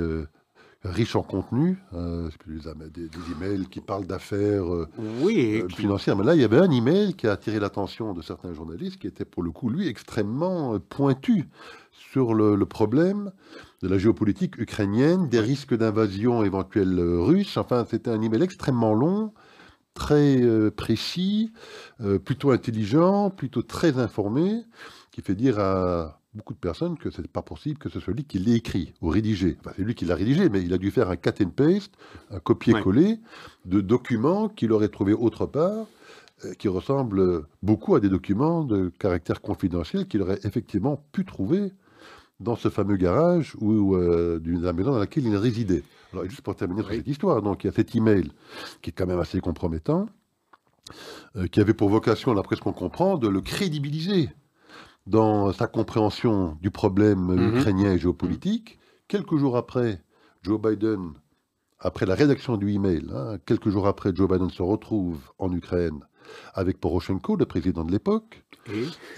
[0.85, 4.89] riche en contenu, euh, des, des, emails qui parlent d'affaires euh,
[5.21, 6.17] oui, euh, financières.
[6.17, 9.07] Mais là, il y avait un email qui a attiré l'attention de certains journalistes, qui
[9.07, 11.49] était pour le coup, lui, extrêmement pointu
[11.91, 13.33] sur le, problème
[13.83, 17.57] de la géopolitique ukrainienne, des risques d'invasion éventuelle russe.
[17.57, 19.33] Enfin, c'était un email extrêmement long,
[19.95, 20.41] très
[20.73, 21.53] précis,
[22.25, 24.65] plutôt intelligent, plutôt très informé,
[25.13, 28.13] qui fait dire à beaucoup de personnes que ce n'est pas possible que ce soit
[28.13, 29.57] lui qui l'ait écrit ou rédigé.
[29.61, 31.95] Enfin, c'est lui qui l'a rédigé, mais il a dû faire un cut and paste,
[32.31, 33.19] un copier-coller
[33.65, 35.87] de documents qu'il aurait trouvé autre part,
[36.45, 41.73] euh, qui ressemblent beaucoup à des documents de caractère confidentiel qu'il aurait effectivement pu trouver
[42.41, 45.85] dans ce fameux garage ou euh, la maison dans laquelle il résidait.
[46.13, 48.31] Alors, juste pour terminer sur cette histoire, donc il y a cet email
[48.83, 50.07] qui est quand même assez compromettant,
[51.37, 54.31] euh, qui avait pour vocation, d'après ce qu'on comprend, de le crédibiliser
[55.07, 57.57] dans sa compréhension du problème mhm.
[57.59, 58.79] ukrainien et géopolitique.
[59.09, 60.03] Quelques jours après,
[60.43, 61.13] Joe Biden,
[61.79, 66.01] après la rédaction du email, hein, quelques jours après, Joe Biden se retrouve en Ukraine
[66.55, 68.45] avec Poroshenko, le président de l'époque.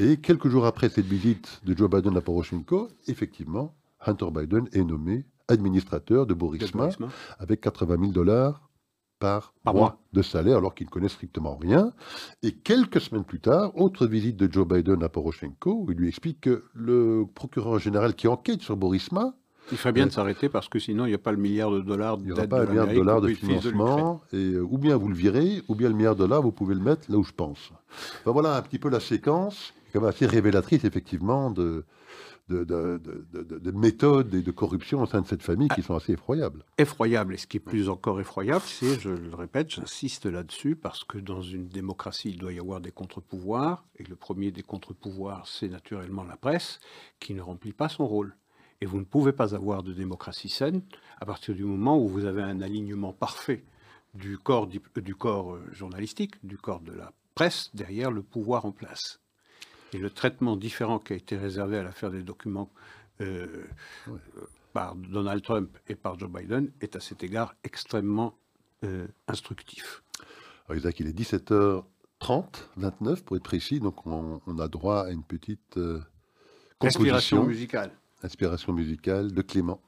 [0.00, 4.82] Et quelques jours après cette visite de Joe Biden à Poroshenko, effectivement, Hunter Biden est
[4.82, 6.88] nommé administrateur de Borisma,
[7.38, 8.68] avec 80 000 dollars
[9.18, 11.92] par, mois, de salaire alors qu'il ne connaît strictement rien.
[12.42, 16.08] Et quelques semaines plus tard, autre visite de Joe Biden à Poroshenko, où il lui
[16.08, 19.34] explique que le procureur général qui enquête sur Borisma...
[19.72, 21.72] Il ferait bien de euh, s'arrêter parce que sinon il n'y a pas le milliard
[21.72, 24.20] de dollars Il n'y aura pas le milliard de dollars de financement.
[24.32, 26.74] et euh, ou bien vous le virez, ou bien le milliard de dollars, vous pouvez
[26.74, 27.72] le mettre là où je pense.
[28.24, 31.84] voilà un petit peu la séquence, qui est assez révélatrice effectivement de,
[32.48, 36.64] de, méthodes et de corruption au sein de cette famille qui sont assez effroyables.
[36.78, 37.34] Effroyables.
[37.34, 41.18] Et ce qui est plus encore effroyable, c'est, je le répète, j'insiste là-dessus, parce que
[41.18, 43.84] dans une démocratie, il doit y avoir des contre-pouvoirs.
[43.96, 46.80] Et le premier des contre-pouvoirs, c'est naturellement la presse,
[47.20, 48.36] qui ne remplit pas son rôle.
[48.80, 50.82] Et vous ne pouvez pas avoir de démocratie saine
[51.18, 53.64] à partir du moment où vous avez un alignement parfait
[54.14, 59.20] du corps, du corps journalistique, du corps de la presse derrière le pouvoir en place.
[59.96, 62.68] Et le traitement différent qui a été réservé à l'affaire des documents
[63.22, 63.64] euh,
[64.74, 68.36] par Donald Trump et par Joe Biden est à cet égard extrêmement
[68.84, 70.02] euh, instructif.
[70.68, 72.44] Alors Isaac, il est 17h30,
[72.76, 76.02] 29 pour être précis, donc on, a droit à une petite euh,
[76.82, 77.90] Inspiration musicale.
[78.22, 79.80] Inspiration musicale de Clément.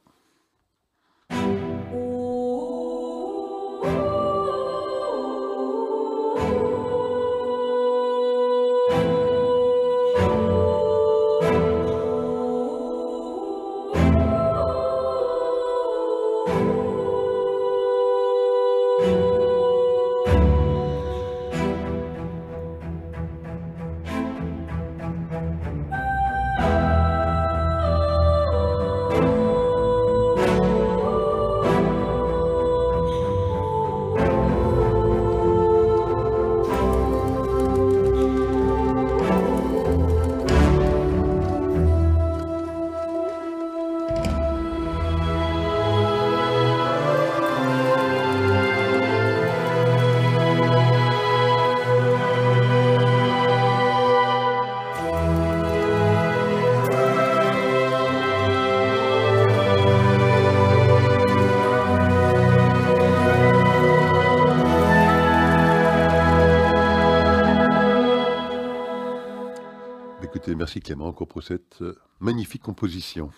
[70.69, 73.31] Merci Clément encore pour cette euh, magnifique composition.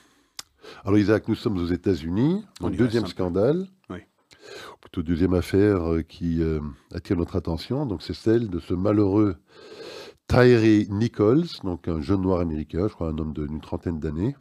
[0.83, 3.99] Alors Isaac, nous sommes aux États-Unis, On donc deuxième scandale, Oui.
[4.73, 6.59] ou plutôt deuxième affaire euh, qui euh,
[6.93, 7.85] attire notre attention.
[7.85, 9.37] Donc c'est celle de ce malheureux
[10.27, 14.35] Tyree Nichols, donc un jeune noir américain, je crois un homme d'une trentaine d'années,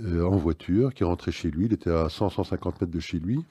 [0.00, 1.66] euh, en voiture, qui est rentré chez lui.
[1.66, 3.44] Il était à 100-150 mètres de chez lui.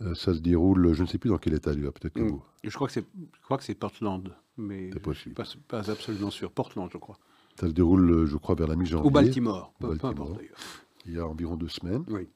[0.00, 2.28] Euh, ça se déroule, je ne sais plus dans quel état peut-être que Mm.
[2.28, 2.44] vous.
[2.62, 5.34] Je crois que c'est Portland, mais possible.
[5.34, 6.50] pas, pas absolument sûr.
[6.50, 7.16] Portland, je crois.
[7.58, 9.08] Ça se déroule, euh, je crois, vers la mi-janvier.
[9.08, 10.10] Ou Baltimore, peu, peu Baltimore.
[10.26, 10.58] importe d'ailleurs.
[11.06, 12.04] Il y a environ deux semaines.
[12.08, 12.28] Oui.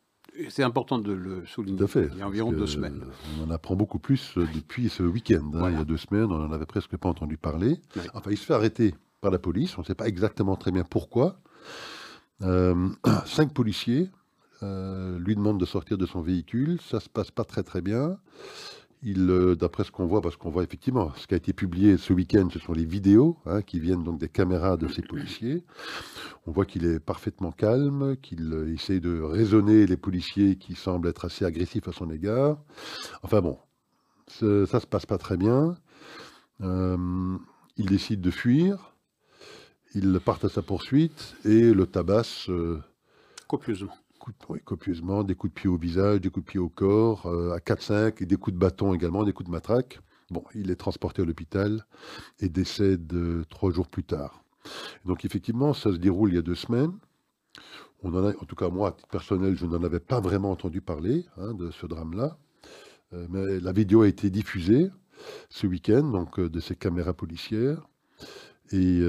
[0.49, 1.77] C'est important de le souligner.
[1.77, 2.09] Tout à fait.
[2.13, 3.05] Il y a environ deux semaines.
[3.39, 5.51] On en apprend beaucoup plus euh, depuis ce week-end.
[5.55, 5.71] hein.
[5.71, 7.79] Il y a deux semaines, on n'en avait presque pas entendu parler.
[7.97, 8.03] Oui.
[8.15, 9.77] Enfin, il se fait arrêter par la police.
[9.77, 11.39] On ne sait pas exactement très bien pourquoi.
[12.41, 12.89] Euh,
[13.27, 14.11] cinq policiers
[14.63, 16.81] euh, lui demandent de sortir de son véhicule.
[16.81, 18.17] Ça se passe pas très très bien.
[19.05, 22.13] Euh, d'après ce qu'on voit, parce qu'on voit effectivement ce qui a été publié ce
[22.13, 25.65] week-end, ce sont les vidéos hein, qui viennent donc des caméras de ces policiers.
[26.47, 31.09] On voit qu'il est parfaitement calme, qu'il euh, essaye de raisonner les policiers qui semblent
[31.09, 32.59] être assez agressifs à son égard.
[33.23, 33.59] Enfin bon,
[34.29, 35.77] ça se passe pas très bien.
[36.61, 37.37] Euh,
[37.77, 38.95] il décide de fuir.
[39.95, 42.81] Il part à sa poursuite et le tabasse euh,
[43.49, 43.93] Copieusement.
[44.49, 47.53] Oui, copieusement, des coups de pied au visage, des coups de pied au corps, euh,
[47.53, 50.01] à 4-5, et des coups de bâton également, des coups de matraque.
[50.31, 51.87] Bon, il est transporté à l'hôpital
[52.41, 54.45] et décède euh, trois jours plus tard.
[55.05, 56.93] Donc effectivement, ça se déroule il y a deux semaines.
[58.03, 60.51] On en a, en tout cas moi, à titre personnel, je n'en avais pas vraiment
[60.51, 62.39] entendu parler hein, de ce drame-là.
[63.13, 64.91] Euh, mais la vidéo a été diffusée
[65.51, 67.87] ce week-end, donc de ces caméras policières.
[68.73, 69.01] Et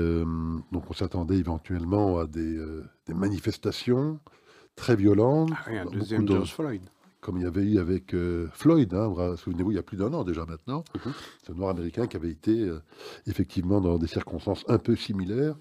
[0.73, 2.59] donc on s'attendait éventuellement à des
[3.07, 4.19] manifestations
[4.75, 5.49] très violentes.
[5.53, 6.81] Ah oui, un deuxième de- George Floyd.
[7.21, 9.83] comme il y avait eu avec euh, Floyd, hein, vous vous souvenez-vous, il y a
[9.83, 11.13] plus d'un an déjà maintenant, Mhm.
[11.47, 12.81] ce noir américain qui avait été euh,
[13.27, 15.55] effectivement dans des circonstances un peu similaires,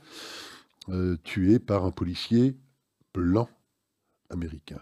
[0.88, 2.56] euh, tué par un policier
[3.14, 3.48] blanc
[4.30, 4.80] américain.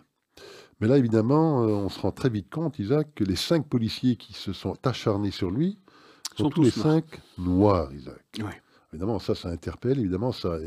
[0.80, 4.32] Mais là, évidemment, on se rend très vite compte, Isaac, que les cinq policiers qui
[4.32, 5.76] se sont acharnés sur lui
[6.34, 6.82] sont, Sont tous les noirs.
[6.94, 8.24] cinq noirs, Isaac.
[8.38, 8.62] Ouais.
[8.92, 10.58] Évidemment, ça, ça interpelle, évidemment, ça,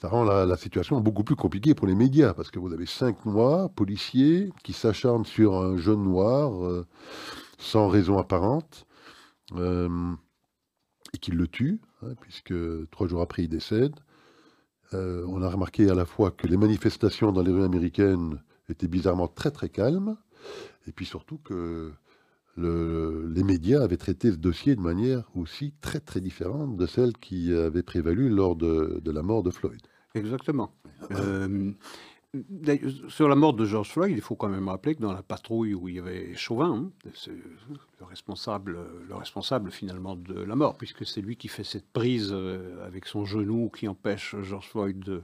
[0.00, 2.86] ça rend la, la situation beaucoup plus compliquée pour les médias, parce que vous avez
[2.86, 6.86] cinq noirs, policiers, qui s'acharnent sur un jeune noir euh,
[7.58, 8.86] sans raison apparente,
[9.54, 10.12] euh,
[11.12, 12.54] et qui le tuent, hein, puisque
[12.90, 13.94] trois jours après, il décède.
[14.94, 18.88] Euh, on a remarqué à la fois que les manifestations dans les rues américaines étaient
[18.88, 20.16] bizarrement très très calmes,
[20.86, 21.92] et puis surtout que
[22.56, 27.12] le- les médias avaient traité ce dossier de manière aussi très très différente de celle
[27.14, 29.80] qui avait prévalu lors de, de la mort de Floyd.
[30.14, 30.74] Exactement.
[31.12, 31.72] Euh,
[33.08, 35.74] sur la mort de George Floyd, il faut quand même rappeler que dans la patrouille
[35.74, 37.10] où il y avait Chauvin, hein,
[38.00, 42.30] le responsable, le responsable finalement de la mort, puisque c'est lui qui fait cette prise
[42.32, 45.22] euh, avec son genou qui empêche George Floyd de,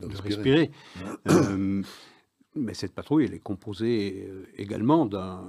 [0.00, 0.72] respirer.
[1.30, 1.82] Euh,
[2.56, 5.44] mais cette patrouille, elle est composée également d'un.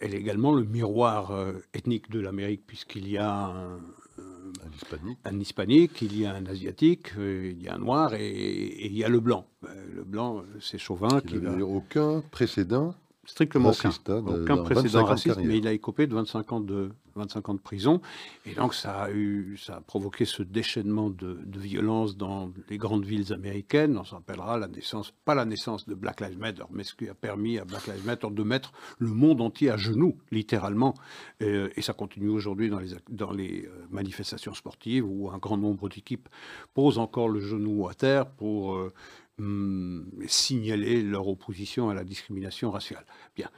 [0.00, 3.78] Elle est également le miroir euh, ethnique de l'Amérique, puisqu'il y a un,
[4.18, 5.18] Un hispanique.
[5.24, 8.86] un hispanique, il y a un asiatique, euh, il y a un noir et, et
[8.86, 9.46] il y a le blanc.
[9.64, 12.94] Euh, Le blanc, c'est Chauvin qui qui va n'avait aucun précédent
[13.26, 16.06] strictement aucun, hein, de- aucun dans 25 ans précédent de raciste, mais il a écopé
[16.06, 18.00] de 25 ans de 25 ans de prison
[18.44, 22.76] et donc ça a eu, ça a provoqué ce déchaînement de, de violence dans les
[22.76, 23.96] grandes villes américaines.
[23.96, 27.08] On se rappellera la naissance, pas la naissance de Black Lives Matter, mais ce qui
[27.08, 30.94] a permis à Black Lives Matter de mettre le monde entier à genoux, littéralement.
[31.42, 35.56] Euh, et ça continue aujourd'hui dans les, dans les euh, manifestations sportives où un grand
[35.56, 36.28] nombre d'équipes
[36.74, 38.92] posent encore le genou à terre pour euh,
[39.38, 43.04] hum, signaler leur opposition à la discrimination raciale.
[43.34, 43.50] Bien.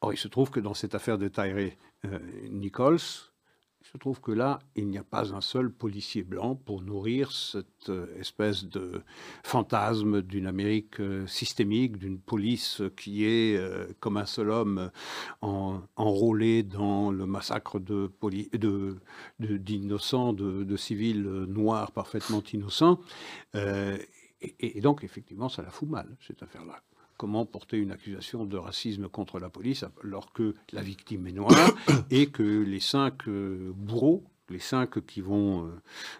[0.00, 2.98] Or, il se trouve que dans cette affaire de Tyree euh, Nichols,
[3.82, 7.32] il se trouve que là, il n'y a pas un seul policier blanc pour nourrir
[7.32, 9.02] cette euh, espèce de
[9.42, 13.60] fantasme d'une Amérique euh, systémique, d'une police qui est,
[14.00, 14.90] comme un seul homme,
[15.42, 17.78] en- enrôlé dans le massacre
[19.38, 23.00] d'innocents, de, civils noirs parfaitement innocents.
[24.42, 26.80] Et, donc, effectivement, ça la fout mal, cette affaire-là.
[27.16, 31.70] Comment porter une accusation de racisme contre la police alors que la victime est noire
[32.10, 35.70] et que les cinq euh, bourreaux, les cinq qui vont euh,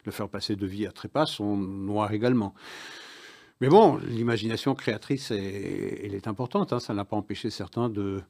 [0.05, 2.55] le faire passer de vie à trépas, sont noirs également?
[3.63, 6.73] Mais bon, l'imagination créatrice, est, elle est importante.
[6.73, 6.81] hein.
[6.81, 8.23] Ça n'a pas empêché certains de,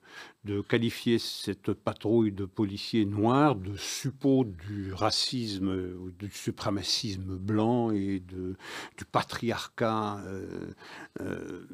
[0.69, 8.57] qualifier cette patrouille de policiers noirs de suppôt du racisme, du suprémacisme blanc et de,
[8.99, 10.73] du patriarcat euh,
[11.21, 11.65] euh,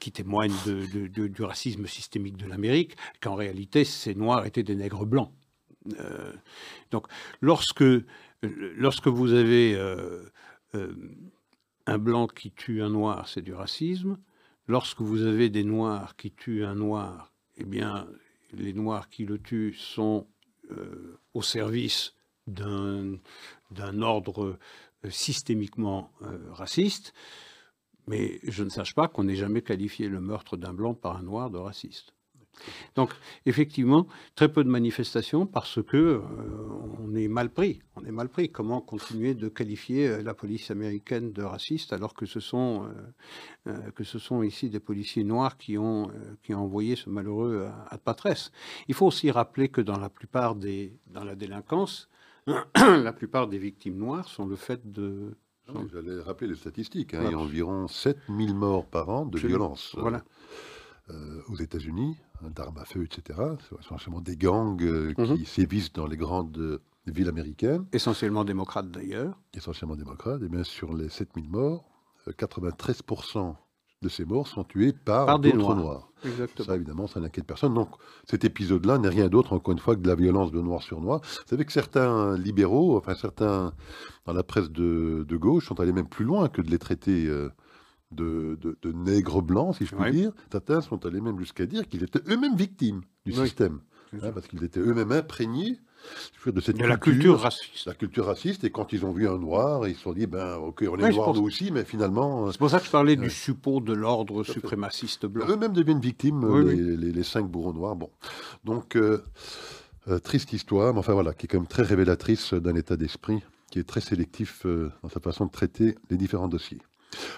[0.00, 5.04] qui témoigne de- du racisme systémique de l'Amérique, qu'en réalité, ces noirs étaient des nègres
[5.04, 5.30] blancs.
[6.00, 6.32] Euh,
[6.90, 7.06] donc,
[7.42, 7.84] lorsque
[8.42, 9.76] lorsque vous avez
[11.86, 14.18] un blanc qui tue un noir, c'est du racisme.
[14.66, 18.08] Lorsque vous avez des noirs qui tuent un noir, eh bien,
[18.52, 20.26] les noirs qui le tuent sont
[21.34, 22.14] au service
[22.48, 23.20] d'un
[24.02, 24.58] ordre
[25.08, 26.10] systémiquement
[26.50, 27.14] raciste.
[28.08, 31.22] Mais je ne sache pas qu'on n'ait jamais qualifié le meurtre d'un blanc par un
[31.22, 32.15] noir de raciste.
[32.94, 33.10] Donc,
[33.44, 36.22] effectivement, très peu de manifestations parce que euh,
[36.98, 37.80] on est mal pris.
[37.96, 38.50] On est mal pris.
[38.50, 42.88] Comment continuer de qualifier euh, la police américaine de raciste alors que ce sont
[43.66, 46.10] euh, que ce sont ici des policiers noirs qui ont
[46.42, 48.50] qui ont envoyé ce malheureux à, à Patresse?
[48.88, 52.08] Il faut aussi rappeler que dans la plupart des dans la délinquance,
[52.76, 55.36] la plupart des victimes noires sont le fait de
[55.92, 57.14] J'allais rappeler les statistiques.
[57.14, 57.22] Hein.
[57.24, 60.22] Il y a environ 7000 morts par an de violence voilà.
[61.10, 63.38] euh, aux États-Unis, d'armes à feu, etc.
[63.68, 65.44] C'est essentiellement des gangs euh, qui mhm.
[65.44, 67.86] sévissent dans les grandes euh, villes américaines.
[67.92, 69.38] Essentiellement démocrates d'ailleurs.
[69.54, 70.42] Essentiellement démocrates.
[70.42, 71.84] Et bien sur les 7000 morts,
[72.26, 73.54] 93%
[74.02, 76.10] de ces morts sont tués par, des noirs.
[76.64, 77.74] Ça, évidemment, ça n'inquiète personne.
[77.74, 77.88] Donc,
[78.24, 81.00] cet épisode-là n'est rien d'autre, encore une fois, que de la violence de noir sur
[81.00, 81.20] noir.
[81.22, 83.72] Vous savez que certains libéraux, enfin certains
[84.26, 87.50] dans la presse de, gauche, sont allés même plus loin que de les traiter euh,
[88.12, 90.32] de, nègres blancs, si je puis dire.
[90.50, 93.80] Certains sont allés même jusqu'à dire qu'ils étaient eux-mêmes victimes du système.
[94.22, 95.80] Hein, parce qu'ils étaient eux-mêmes imprégnés
[96.46, 97.86] de cette culture, la culture raciste.
[97.86, 100.56] La culture raciste, et quand ils ont vu un noir, ils se sont dit, ben,
[100.56, 102.46] ok, on est noirs nous aussi, mais finalement...
[102.46, 105.46] Euh, c'est pour ça que je parlais du suppôt de l'ordre suprémaciste blanc.
[105.48, 107.96] Eux-mêmes deviennent victimes, les, cinq bourreaux noirs.
[107.96, 108.10] Bon,
[108.64, 109.24] donc, euh,
[110.08, 113.42] euh, triste histoire, mais enfin voilà, qui est quand même très révélatrice d'un état d'esprit,
[113.70, 114.64] qui est très sélectif
[115.02, 116.78] dans sa façon de traiter les différents dossiers.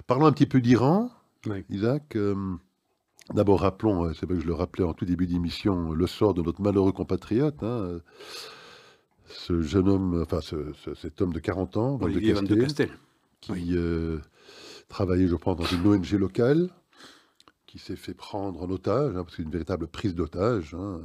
[0.06, 1.10] Parlons un petit peu d'Iran,
[1.70, 2.16] Isaac.
[3.34, 6.42] D'abord, rappelons, c'est vrai que je le rappelais en tout début d'émission, le sort de
[6.42, 8.00] notre malheureux compatriote, hein,
[9.28, 10.40] ce jeune homme, enfin
[10.96, 12.90] cet homme de 40 ans, Van de Castel,
[13.40, 14.18] qui euh,
[14.88, 16.70] travaillait, je pense, dans une ONG locale,
[17.66, 21.00] qui s'est fait prendre en otage, hein, parce que c'est une véritable prise d'otage, hein,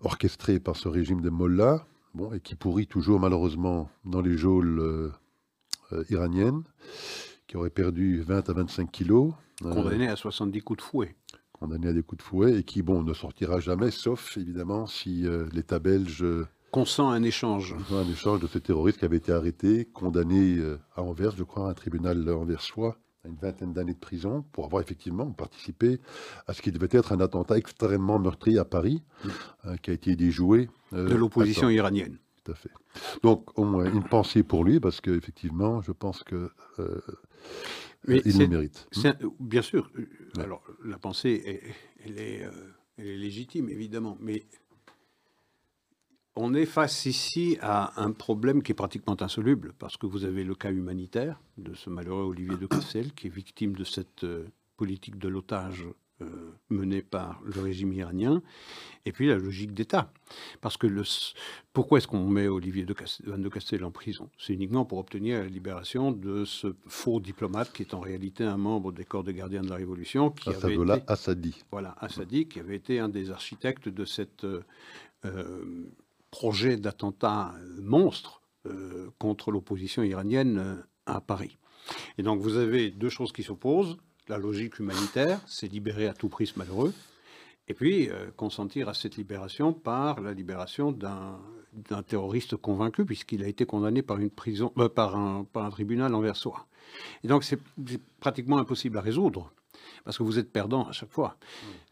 [0.00, 4.78] orchestrée par ce régime des mollahs, bon, et qui pourrit toujours malheureusement dans les geôles
[4.78, 5.10] euh,
[5.92, 6.62] euh, iraniennes,
[7.48, 9.32] qui aurait perdu 20 à 25 kilos.
[9.60, 11.16] Condamné à 70 coups de fouet
[11.52, 15.26] condamné à des coups de fouet et qui, bon, ne sortira jamais, sauf évidemment si
[15.52, 16.24] l'État belge
[16.70, 17.74] consent un échange.
[17.92, 21.68] Un échange de ce terroriste qui avait été arrêté, condamné euh, à Anvers, je crois,
[21.68, 26.00] à un tribunal anversois, à une vingtaine d'années de prison, pour avoir effectivement participé
[26.46, 29.02] à ce qui devait être un attentat extrêmement meurtrier à Paris,
[29.66, 30.68] euh, qui a été déjoué.
[30.92, 32.18] Euh, de l'opposition iranienne.
[32.48, 32.70] Tout à fait.
[33.22, 36.50] Donc, au moins, une pensée pour lui, parce qu'effectivement, je pense que.
[38.08, 38.88] il le mérite.
[39.38, 39.90] Bien sûr.
[40.38, 41.62] Alors, la pensée,
[42.04, 42.48] elle, est,
[42.96, 44.16] elle est légitime, évidemment.
[44.20, 44.46] Mais
[46.36, 50.44] on est face ici à un problème qui est pratiquement insoluble, parce que vous avez
[50.44, 54.46] le cas humanitaire de ce malheureux Olivier de Cassel, qui est victime de cette euh,
[54.78, 55.84] politique de l'otage
[56.20, 58.42] euh, menée par le régime iranien,
[59.04, 60.12] et puis la logique d'État.
[60.60, 61.02] Parce que le,
[61.72, 64.30] pourquoi est-ce qu'on met Olivier de Castel, de Castel en prison?
[64.38, 68.56] C'est uniquement pour obtenir la libération de ce faux diplomate qui est en réalité un
[68.56, 70.30] membre des corps de gardiens de la Révolution.
[70.30, 71.64] Qui avait été, Assadi.
[71.70, 74.44] Voilà, Assadi, qui avait été un des architectes de cette...
[75.24, 75.90] Euh,
[76.30, 80.76] projet d'attentat euh, monstre euh, contre l'opposition iranienne euh,
[81.06, 81.56] à Paris.
[82.18, 83.96] Et donc vous avez deux choses qui s'opposent.
[84.28, 86.92] La logique humanitaire, c'est libérer à tout prix ce malheureux,
[87.66, 93.64] et puis consentir à cette libération par la libération d'un terroriste convaincu, puisqu'il a été
[93.64, 96.66] condamné par, une prison, par, un, par un tribunal soi.
[97.24, 97.58] Et donc c'est
[98.20, 99.50] pratiquement impossible à résoudre
[100.04, 101.36] parce que vous êtes perdant à chaque fois.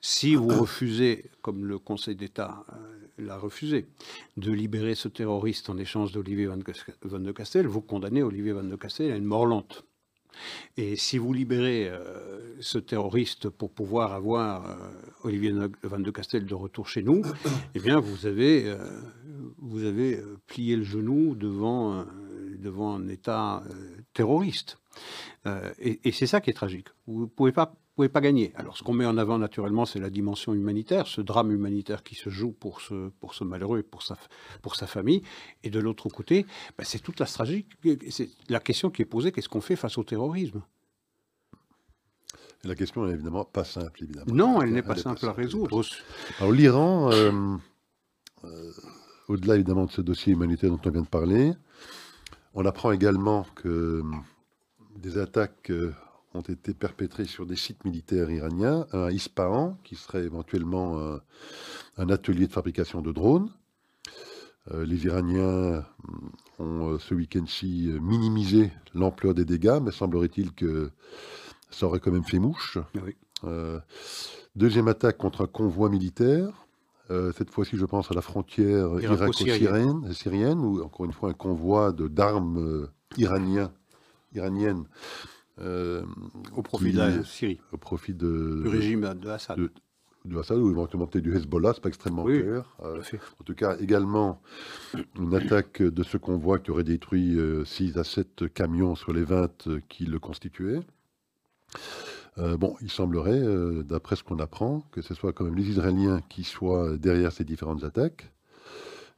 [0.01, 2.76] Si vous refusez, comme le Conseil d'État euh,
[3.18, 3.87] l'a refusé,
[4.37, 8.76] de libérer ce terroriste en échange d'Olivier Van de Castel, vous condamnez Olivier Van de
[8.76, 9.84] Castel à une mort lente.
[10.76, 14.74] Et si vous libérez euh, ce terroriste pour pouvoir avoir euh,
[15.24, 17.22] Olivier Van de Castel de retour chez nous,
[17.74, 18.76] eh bien vous avez,
[19.59, 22.05] vous avez plié le genou devant,
[22.59, 23.62] devant un État
[24.12, 24.78] terroriste.
[25.78, 26.89] et, et c'est ça qui est tragique.
[27.07, 28.53] Vous ne pouvez pas pouvez pas gagner.
[28.57, 32.14] Alors, ce qu'on met en avant naturellement, c'est la dimension humanitaire, ce drame humanitaire qui
[32.14, 34.16] se joue pour ce, pour ce malheureux et pour sa,
[34.61, 35.22] pour sa famille.
[35.64, 37.66] Et de l'autre côté, bah, c'est toute la stratégie,
[38.11, 40.62] c'est la question qui est posée qu'est-ce qu'on fait face au terrorisme?
[42.64, 44.34] La question n'est évidemment pas simple, évidemment.
[44.34, 45.82] Non, elle n'est pas, simple à résoudre.
[46.38, 47.57] Alors, l'Iran, euh,
[48.44, 48.72] euh,
[49.28, 51.53] au-delà évidemment de ce dossier humanitaire dont on vient de parler,
[52.55, 54.03] on apprend également que
[54.97, 55.94] des attaques euh,
[56.37, 61.18] ont été perpétrés sur des sites militaires iraniens, un Ispahan, qui serait éventuellement
[61.97, 63.51] un, atelier de fabrication de drones,
[64.72, 65.84] les Iraniens
[66.59, 70.91] ont ce week-end-ci minimisé l'ampleur des dégâts, mais semblerait-il que
[71.70, 72.78] ça aurait quand même fait mouche.
[74.57, 76.66] deuxième attaque contre un convoi militaire.
[77.09, 81.93] cette fois-ci, je pense à la frontière irako-syrienne, syrienne, où encore une fois un convoi
[81.93, 83.70] d'armes iraniennes
[85.61, 86.02] euh,
[86.54, 87.61] au profit de la Syrie.
[87.72, 89.59] Au profit de, du régime de Assad.
[89.59, 89.70] De,
[90.24, 92.76] de Assad ou éventuellement peut-être du Hezbollah, c'est pas extrêmement clair.
[92.84, 93.00] Euh,
[93.40, 94.42] en tout cas, également
[95.18, 99.24] une attaque de ce convoi qui aurait détruit 6 euh, à 7 camions sur les
[99.24, 100.80] 20 qui le constituaient.
[102.36, 103.42] bon, il semblerait,
[103.84, 107.44] d'après ce qu'on apprend, que ce soit quand même les Israéliens qui soient derrière ces
[107.44, 108.30] différentes attaques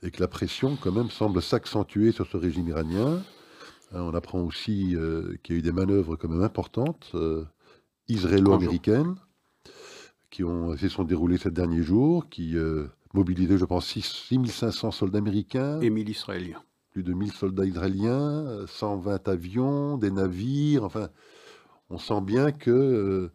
[0.03, 3.23] et que la pression quand même semble s'accentuer sur ce régime iranien
[3.93, 7.45] on apprend aussi euh, qu'il y a eu des manœuvres quand même importantes, euh,
[8.09, 9.17] israélo-américaines,
[10.31, 15.19] qui ont, se sont déroulées ces derniers jours, qui euh, mobilisaient, je pense, 6500 soldats
[15.19, 15.81] américains.
[15.81, 16.63] Et 1000 israéliens.
[16.93, 21.09] Plus de 1000 soldats israéliens, 120 avions, des navires, enfin,
[21.91, 23.31] on sent bien que...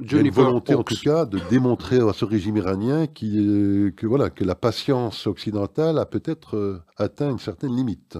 [0.00, 4.30] y a une volonté en tout cas de démontrer à ce régime iranien que, voilà,
[4.30, 8.18] que la patience occidentale a peut-être atteint une certaine limite.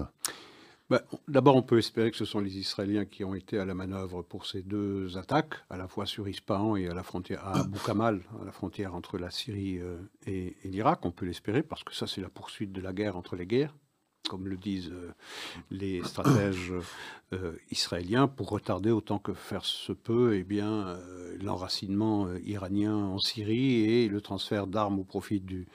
[0.93, 3.73] Bah, d'abord, on peut espérer que ce sont les Israéliens qui ont été à la
[3.73, 7.61] manœuvre pour ces deux attaques, à la fois sur Ispahan et à la frontière à
[7.61, 11.03] Abu Kamal, à la frontière entre la Syrie euh, et l'Irak.
[11.03, 13.73] On peut l'espérer parce que ça, c'est la poursuite de la guerre entre les guerres
[14.29, 15.11] comme le disent euh,
[15.69, 16.73] les stratèges
[17.33, 23.19] euh, israéliens, pour retarder autant que faire se peut eh bien, euh, l'enracinement iranien en
[23.19, 25.67] Syrie et le transfert d'armes au profit du,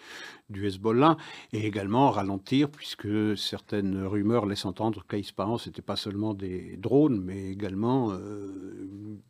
[0.54, 1.16] Hezbollah,
[1.52, 6.76] et également ralentir, puisque certaines rumeurs laissent entendre qu'à Ispahan, ce n'était pas seulement des
[6.78, 8.12] drones, mais également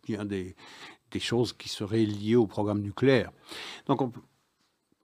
[0.04, 0.54] bien des,
[1.10, 3.32] des choses qui seraient liées au programme nucléaire.
[3.86, 4.12] Donc on,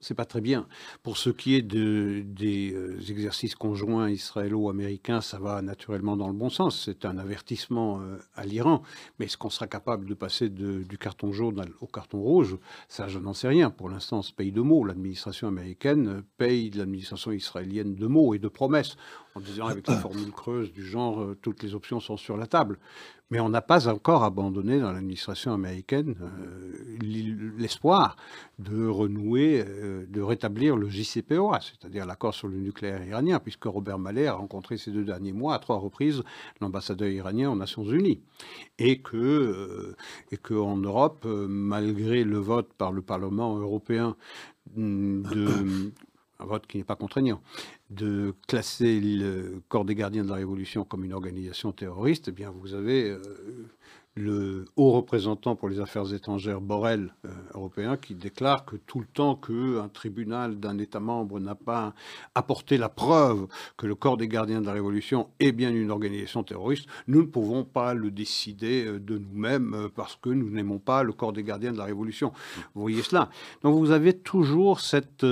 [0.05, 0.67] c'est pas très bien.
[1.03, 6.35] Pour ce qui est de, des euh, exercices conjoints israélo-américains, ça va naturellement dans le
[6.35, 6.83] bon sens.
[6.85, 8.83] C'est un avertissement euh, à l'Iran.
[9.19, 12.59] Mais est-ce qu'on sera capable de passer du carton jaune au carton rouge?
[12.89, 13.71] Ça, je n'en sais rien.
[13.71, 14.85] Pour l'instant, ce pays de mots.
[14.85, 18.97] L'administration américaine paye l'administration israélienne de mots et de promesses
[19.37, 22.47] en disant avec la formule creuse du genre euh, toutes les options sont sur la
[22.47, 22.79] table.
[23.31, 26.99] Mais on n'a pas encore abandonné dans l'administration américaine euh,
[27.59, 28.17] l'espoir
[28.61, 33.99] de renouer, euh, de rétablir le JCPOA, c'est-à-dire l'accord sur le nucléaire iranien, puisque Robert
[33.99, 36.23] Mallet a rencontré ces deux derniers mois à trois reprises
[36.61, 38.21] l'ambassadeur iranien aux Nations Unies.
[38.79, 39.97] Et que,
[40.43, 44.17] qu'en Europe, malgré le vote par le Parlement européen
[44.77, 45.91] de
[46.41, 47.41] un vote qui n'est pas contraignant,
[47.95, 52.51] de classer le corps des gardiens de la Révolution comme une organisation terroriste, eh bien
[52.51, 53.21] vous avez euh,
[54.17, 59.07] le haut représentant pour les affaires étrangères Borrell euh, européen qui déclare que tout le
[59.07, 61.95] temps qu'un tribunal d'un État membre n'a pas
[62.35, 66.45] apporté la preuve que le corps des gardiens de la Révolution est bien une organisation
[66.45, 70.79] terroriste, nous ne pouvons pas le décider euh, de nous-mêmes euh, parce que nous n'aimons
[70.79, 72.33] pas le corps des gardiens de la Révolution.
[72.75, 73.31] Vous voyez cela
[73.63, 75.27] Donc vous avez toujours cette,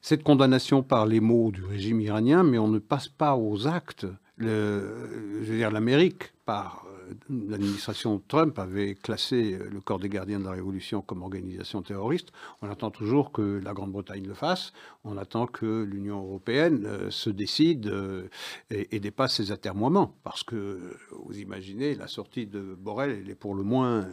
[0.00, 4.06] cette condamnation par les mots du régime iranien, mais on ne passe pas aux actes.
[4.42, 6.86] L'Amérique, par
[7.28, 12.28] l'administration Trump avait classé le corps des gardiens de la Révolution comme organisation terroriste.
[12.60, 14.72] On attend toujours que la Grande-Bretagne le fasse.
[15.04, 18.28] On attend que l'Union européenne euh, se décide euh,
[18.70, 20.16] et, dépasse ses atermoiements.
[20.22, 24.12] Parce que, vous imaginez, la sortie de Borrell, est pour le moins euh,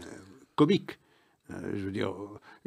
[0.56, 1.00] comique.
[1.52, 2.14] Euh, je veux dire,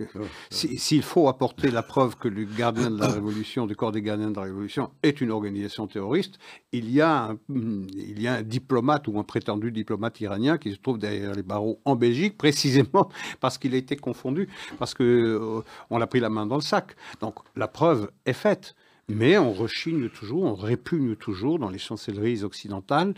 [0.01, 0.05] euh,
[0.51, 4.31] s'il faut apporter la preuve que le gardien de la Révolution, du corps des gardiens
[4.31, 6.39] de la Révolution, est une organisation terroriste,
[6.73, 10.73] il y, a un, il y a un diplomate ou un prétendu diplomate iranien qui
[10.73, 13.09] se trouve derrière les barreaux en Belgique, précisément
[13.41, 16.63] parce qu'il a été confondu, parce qu'on euh, on l'a pris la main dans le
[16.63, 16.97] sac.
[17.21, 18.75] Donc la preuve est faite.
[19.09, 23.15] Mais on rechigne toujours, on répugne toujours dans les chancelleries occidentales,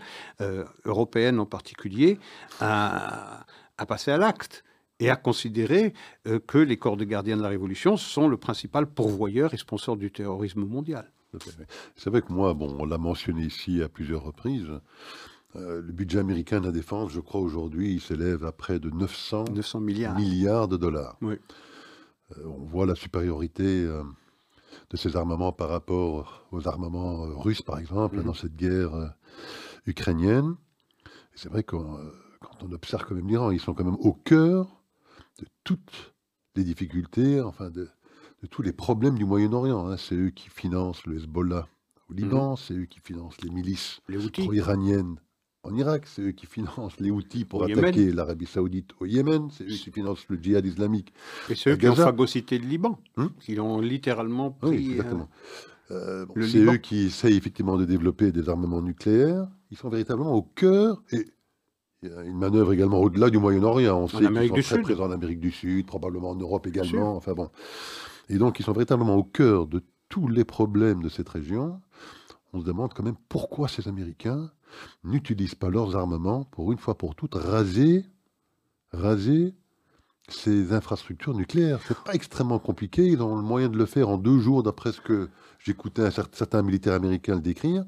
[0.83, 2.17] européennes en particulier,
[2.59, 3.45] à,
[3.77, 4.63] à passer à l'acte
[4.99, 5.93] et à considérer
[6.27, 9.97] euh, que les corps de gardiens de la Révolution sont le principal pourvoyeur et sponsor
[9.97, 11.11] du terrorisme mondial.
[11.97, 14.69] C'est vrai que moi, bon, on l'a mentionné ici à plusieurs reprises,
[15.57, 18.89] euh, le budget américain de la défense, je crois aujourd'hui, il s'élève à près de
[18.89, 20.15] 900, 900 milliards.
[20.15, 20.67] milliards.
[20.69, 21.17] de dollars.
[21.21, 21.35] Oui.
[22.37, 28.17] Euh, on voit la supériorité de ces armements par rapport aux armements russes, par exemple,
[28.17, 28.23] mhm.
[28.23, 29.13] dans cette guerre
[29.85, 30.55] ukrainienne.
[31.33, 34.74] C'est vrai que quand on observe quand même l'Iran, ils sont quand même au cœur
[35.39, 36.13] de toutes
[36.55, 37.89] les difficultés, enfin de,
[38.49, 39.87] tous les problèmes du Moyen-Orient.
[39.87, 39.97] Hein.
[39.97, 41.67] C'est eux qui financent le Hezbollah
[42.09, 42.57] au Liban, mhm.
[42.57, 43.99] c'est eux qui financent les milices
[44.33, 45.17] pro-iraniennes
[45.65, 49.63] en Irak, c'est eux qui financent les outils pour attaquer l'Arabie Saoudite au Yémen, c'est
[49.63, 51.11] eux qui financent le djihad islamique.
[51.49, 54.69] Et c'est eux qui ont phagocyté le Liban, hmm qui l'ont littéralement pris.
[54.69, 55.29] Oui, exactement.
[55.91, 56.73] Euh, bon, Le c'est Liban.
[56.73, 59.47] eux qui essayent effectivement de développer des armements nucléaires.
[59.71, 61.25] Ils sont véritablement au cœur, et
[62.01, 63.97] il y a une manœuvre également au-delà du Moyen-Orient.
[63.97, 64.81] On sait qu'ils sont très Sud.
[64.83, 67.15] présents en Amérique du Sud, probablement en Europe également.
[67.15, 67.49] Enfin bon.
[68.29, 71.81] Et donc, ils sont véritablement au cœur de tous les problèmes de cette région.
[72.53, 74.51] On se demande quand même pourquoi ces Américains
[75.03, 78.05] n'utilisent pas leurs armements pour une fois pour toutes raser,
[78.91, 79.55] raser
[80.27, 81.79] ces infrastructures nucléaires.
[81.87, 83.05] C'est pas extrêmement compliqué.
[83.05, 85.29] Ils ont le moyen de le faire en deux jours, d'après ce que
[85.59, 87.85] j'écoutais certains militaires américains le décrire.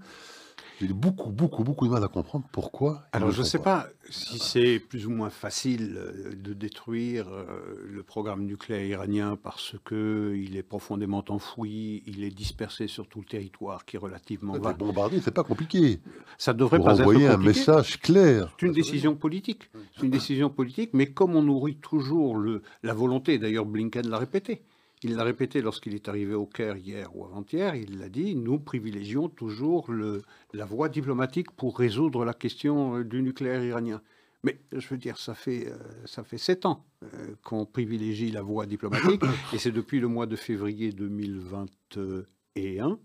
[0.80, 3.04] J'ai beaucoup, beaucoup, beaucoup de mal à comprendre pourquoi.
[3.12, 7.48] Alors je ne sais pas si c'est plus ou moins facile euh, de détruire euh,
[7.90, 13.26] le programme nucléaire iranien parce qu'il est profondément enfoui, il est dispersé sur tout le
[13.26, 14.74] territoire qui relativement Les va.
[14.74, 16.00] bombarder, c'est pas compliqué.
[16.38, 17.60] Ça devrait Pour pas être envoyer un compliqué.
[17.60, 18.56] message clair.
[18.60, 19.70] C'est une décision politique.
[19.96, 24.20] C'est une décision politique, mais comme on nourrit toujours le, la volonté, d'ailleurs Blinken l'a
[24.20, 24.62] répété,
[25.04, 28.60] il l'a répété lorsqu'il est arrivé au Caire hier ou avant-hier, il l'a dit, nous
[28.60, 30.24] privilégions toujours le,
[30.54, 34.02] la voie diplomatique pour résoudre la question euh, du nucléaire iranien.
[34.44, 38.42] Mais je veux dire, ça fait, euh, ça fait sept ans euh, qu'on privilégie la
[38.42, 39.22] voie diplomatique,
[39.54, 42.96] et c'est depuis le mois de février 2021 euh,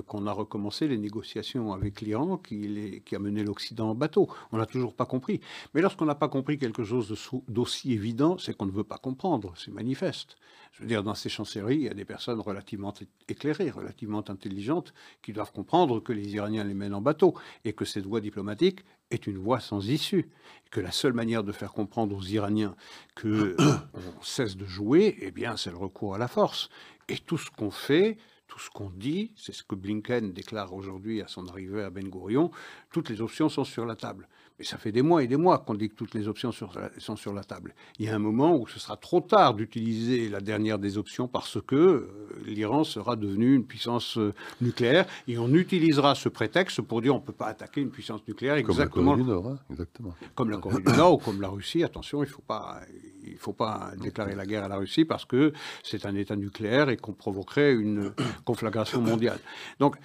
[0.00, 4.28] qu'on a recommencé les négociations avec l'Iran qui, a mené l'Occident en bateau.
[4.52, 5.40] On n'a toujours pas compris.
[5.74, 7.14] Mais lorsqu'on n'a pas compris quelque chose
[7.48, 9.52] d'aussi évident, c'est qu'on ne veut pas comprendre.
[9.56, 10.36] C'est manifeste.
[10.72, 12.94] Je veux dire, dans ces chancelleries, il y a des personnes relativement
[13.28, 17.34] éclairées, relativement intelligentes, qui doivent comprendre que les Iraniens les mènent en bateau
[17.64, 18.80] et que cette voie diplomatique
[19.10, 20.30] est une voie sans issue.
[20.70, 22.74] Que la seule manière de faire comprendre aux Iraniens
[23.14, 23.76] que euh,
[24.22, 26.70] cesse de jouer, eh bien, c'est le recours à la force.
[27.08, 28.16] Et tout ce qu'on fait,
[28.52, 32.06] tout ce qu'on dit, c'est ce que Blinken déclare aujourd'hui à son arrivée à Ben
[32.06, 32.50] Gurion,
[32.92, 34.28] toutes les options sont sur la table.
[34.58, 36.70] Mais ça fait des mois et des mois qu'on dit que toutes les options sur
[36.78, 37.74] la- sont sur la table.
[37.98, 41.26] Il y a un moment où ce sera trop tard d'utiliser la dernière des options
[41.28, 42.08] parce que euh,
[42.44, 47.20] l'Iran sera devenu une puissance euh, nucléaire et on utilisera ce prétexte pour dire on
[47.20, 50.14] ne peut pas attaquer une puissance nucléaire Comme la exactement Corée du Nord, hein, exactement.
[50.34, 52.82] comme la Corée du Nord ou comme la Russie, attention, il ne faut pas,
[53.26, 55.52] il faut pas déclarer la guerre à la Russie parce que
[55.82, 58.12] c'est un État nucléaire et qu'on provoquerait une
[58.44, 59.38] conflagration mondiale.
[59.78, 59.96] Donc,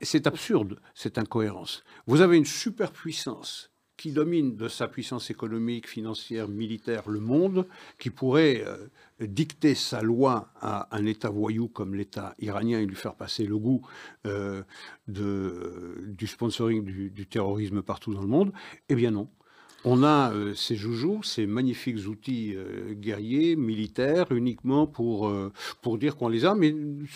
[0.00, 1.84] c'est absurde, cette incohérence.
[2.06, 7.66] Vous avez une superpuissance qui domine de sa puissance économique, financière, militaire le monde,
[7.98, 8.86] qui pourrait euh,
[9.20, 13.58] dicter sa loi à un État voyou comme l'État iranien et lui faire passer le
[13.58, 13.84] goût
[14.26, 14.62] euh,
[15.08, 18.52] du sponsoring du terrorisme partout dans le monde,
[18.88, 19.28] eh bien non.
[19.90, 25.96] On a euh, ces joujoux, ces magnifiques outils euh, guerriers, militaires, uniquement pour, euh, pour
[25.96, 26.74] dire qu'on les a, mais,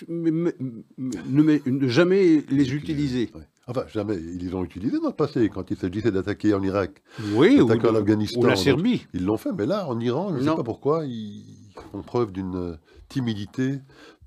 [0.09, 0.55] mais- mais-
[0.97, 3.31] mais- ne, mais- ne jamais les utiliser.
[3.35, 3.43] Ouais.
[3.67, 4.17] Enfin, jamais.
[4.17, 7.03] Ils les ont utilisés dans le passé, quand il s'agissait d'attaquer en Irak.
[7.35, 8.41] Oui, en Afghanistan.
[8.41, 9.07] ou la donc, Serbie.
[9.13, 11.45] Ils l'ont fait, mais là, en Iran, je ne sais pas pourquoi, ils
[11.93, 12.79] font preuve d'une
[13.11, 13.81] timidité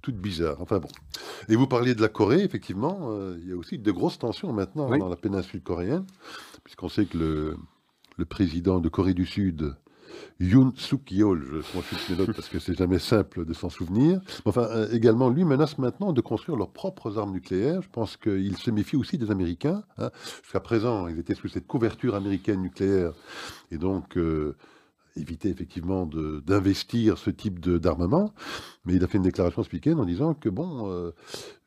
[0.04, 0.58] toute bizarre.
[0.60, 0.88] Enfin bon.
[1.50, 3.10] Et vous parliez de la Corée, effectivement,
[3.42, 5.00] il y a aussi de grosses tensions maintenant Oui.
[5.00, 6.06] dans la péninsule coréenne,
[6.64, 7.58] puisqu'on sait que le,
[8.18, 9.76] le président de Corée du Sud,
[10.40, 14.22] Yoon Suk Yeol, je consulte mes notes parce que c'est jamais simple de s'en souvenir.
[14.46, 17.82] Enfin, euh, également, lui menace maintenant de construire leurs propres armes nucléaires.
[17.82, 19.84] Je pense qu'il se méfie aussi des Américains.
[19.98, 20.12] hein.
[20.44, 23.14] Jusqu'à présent, ils étaient sous cette couverture américaine nucléaire
[23.72, 24.56] et donc euh,
[25.18, 28.34] éviter effectivement d'investir ce type d'armement.
[28.86, 31.12] Mais il a fait une déclaration ce week-end en disant que, bon, euh,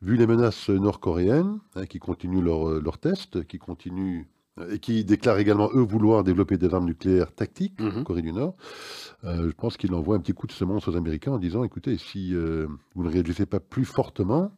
[0.01, 4.25] vu les menaces nord-coréennes, hein, qui continuent leurs leur tests, qui continuent
[4.71, 7.99] et qui déclarent également, eux, vouloir développer des armes nucléaires tactiques, Mhm.
[7.99, 8.55] en Corée du Nord,
[9.23, 11.97] euh, je pense qu'il envoie un petit coup de semonce aux Américains en disant, écoutez,
[11.97, 14.51] si euh, vous ne réagissez pas plus fortement,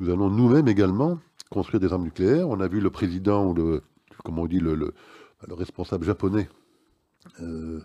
[0.00, 1.18] nous allons nous-mêmes également
[1.50, 2.48] construire des armes nucléaires.
[2.48, 3.82] On a vu le président, ou le,
[4.24, 4.94] comment on dit, le, le-
[5.48, 6.48] le responsable japonais
[7.40, 7.80] euh,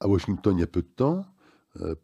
[0.00, 1.24] à Washington il y a peu de temps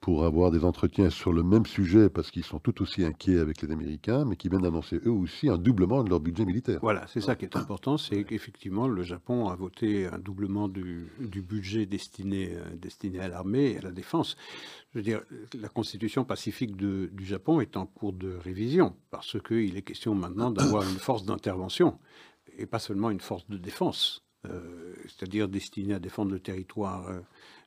[0.01, 3.61] pour avoir des entretiens sur le même sujet parce qu'ils sont tout aussi inquiets avec
[3.61, 6.79] les Américains, mais qui viennent d'annoncer eux aussi un doublement de leur budget militaire.
[6.81, 11.09] Voilà, c'est ça qui est important, c'est qu'effectivement, le Japon a voté un doublement du,
[11.21, 14.37] du budget destiné, euh, destiné à l'armée et à la défense.
[14.95, 15.21] Je veux dire,
[15.61, 20.15] la constitution pacifique de- du Japon est en cours de révision, parce qu'il est question
[20.15, 21.99] maintenant d'avoir une force d'intervention,
[22.57, 27.21] et pas seulement une force de défense, euh, c'est-à-dire destinée à défendre le territoire euh,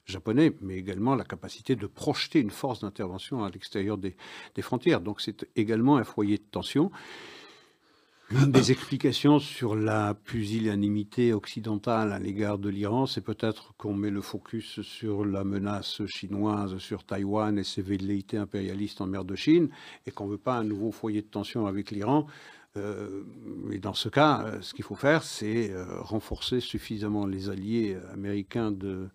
[0.05, 4.15] japonais, mais également la capacité de projeter une force d'intervention à l'extérieur des,
[4.55, 5.01] des frontières.
[5.01, 6.91] Donc c'est également un foyer de tension.
[8.31, 14.09] Une des explications sur la pusillanimité occidentale à l'égard de l'Iran, c'est peut-être qu'on met
[14.09, 19.35] le focus sur la menace chinoise sur Taïwan et ses velléités impérialistes en mer de
[19.35, 19.69] Chine,
[20.05, 22.25] et qu'on ne veut pas un nouveau foyer de tension avec l'Iran,
[22.77, 23.23] Euh,
[23.71, 27.97] et dans ce cas, euh, ce qu'il faut faire, c'est euh, renforcer suffisamment les alliés
[28.13, 29.09] américains de,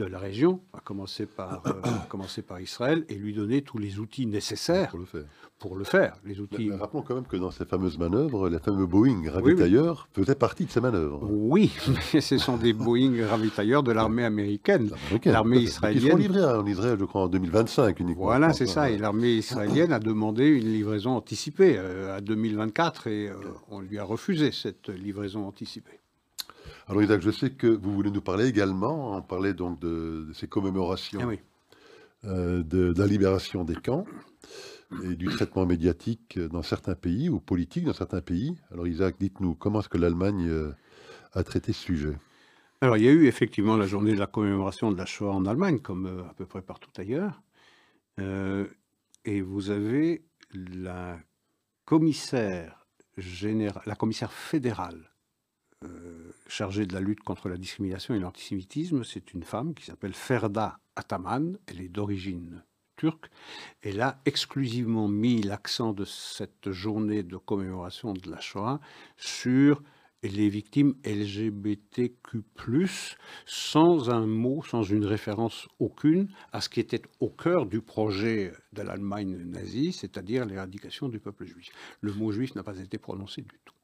[0.00, 3.98] de la région, à commencer par, à commencer par Israël, et lui donner tous les
[3.98, 5.24] outils nécessaires Pour le faire.
[5.58, 6.16] pour le faire.
[6.24, 6.68] Les Mais- outils.
[6.70, 10.64] mais rappelons quand même que dans ces fameuses manœuvres, les fameux Boeing ravitailleurs faisaient partie
[10.64, 11.20] de ces manœuvres.
[11.30, 11.70] Oui,
[12.14, 14.90] mais ce sont des Boeing ravitailleurs de l'armée américaine.
[15.26, 15.60] L'armée.
[15.60, 18.24] Qui seront israélienne- livrés en Israël, je crois, en 2025 uniquement.
[18.24, 18.90] Voilà, c'est ça.
[18.90, 23.34] Et l'armée israélienne a demandé une livraison anticipée euh, à 2024 et euh,
[23.68, 25.99] on lui a refusé cette livraison anticipée.
[26.90, 30.32] Alors Isaac, je sais que vous voulez nous parler également, on parlait donc de, de
[30.32, 31.38] ces commémorations Ah oui.
[32.24, 34.04] euh, de, de la libération des camps
[35.04, 38.56] et du traitement médiatique dans certains pays ou politique dans certains pays.
[38.72, 40.72] Alors Isaac, dites-nous, comment est-ce que l'Allemagne euh,
[41.32, 42.18] a traité ce sujet?
[42.80, 45.46] Alors, il y a eu effectivement la journée de la commémoration de la Shoah en
[45.46, 47.40] Allemagne, comme euh, à peu près partout ailleurs.
[48.18, 48.66] Euh,
[49.24, 51.20] et vous avez la
[51.84, 52.84] commissaire
[53.16, 55.09] générale, la commissaire fédérale
[56.50, 59.04] chargée de la lutte contre la discrimination et l'antisémitisme.
[59.04, 61.58] C'est une femme qui s'appelle Ferda Ataman.
[61.66, 62.62] Elle est d'origine
[62.96, 63.30] turque.
[63.80, 68.80] Elle a exclusivement mis l'accent de cette journée de commémoration de la Shoah
[69.16, 69.82] sur
[70.22, 72.44] les victimes LGBTQ+,
[73.46, 78.52] sans un mot, sans une référence aucune à ce qui était au cœur du projet
[78.74, 81.70] de l'Allemagne nazie, c'est-à-dire l'éradication du peuple juif.
[82.02, 83.79] Le mot juif n'a pas été prononcé du tout.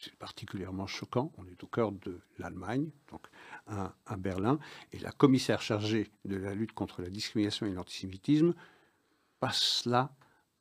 [0.00, 1.30] C'est particulièrement choquant.
[1.36, 3.26] On est au cœur de l'Allemagne, donc
[3.66, 4.58] à, Berlin,
[4.92, 8.54] et la commissaire chargée de la lutte contre la discrimination et l'antisémitisme
[9.40, 10.10] passe là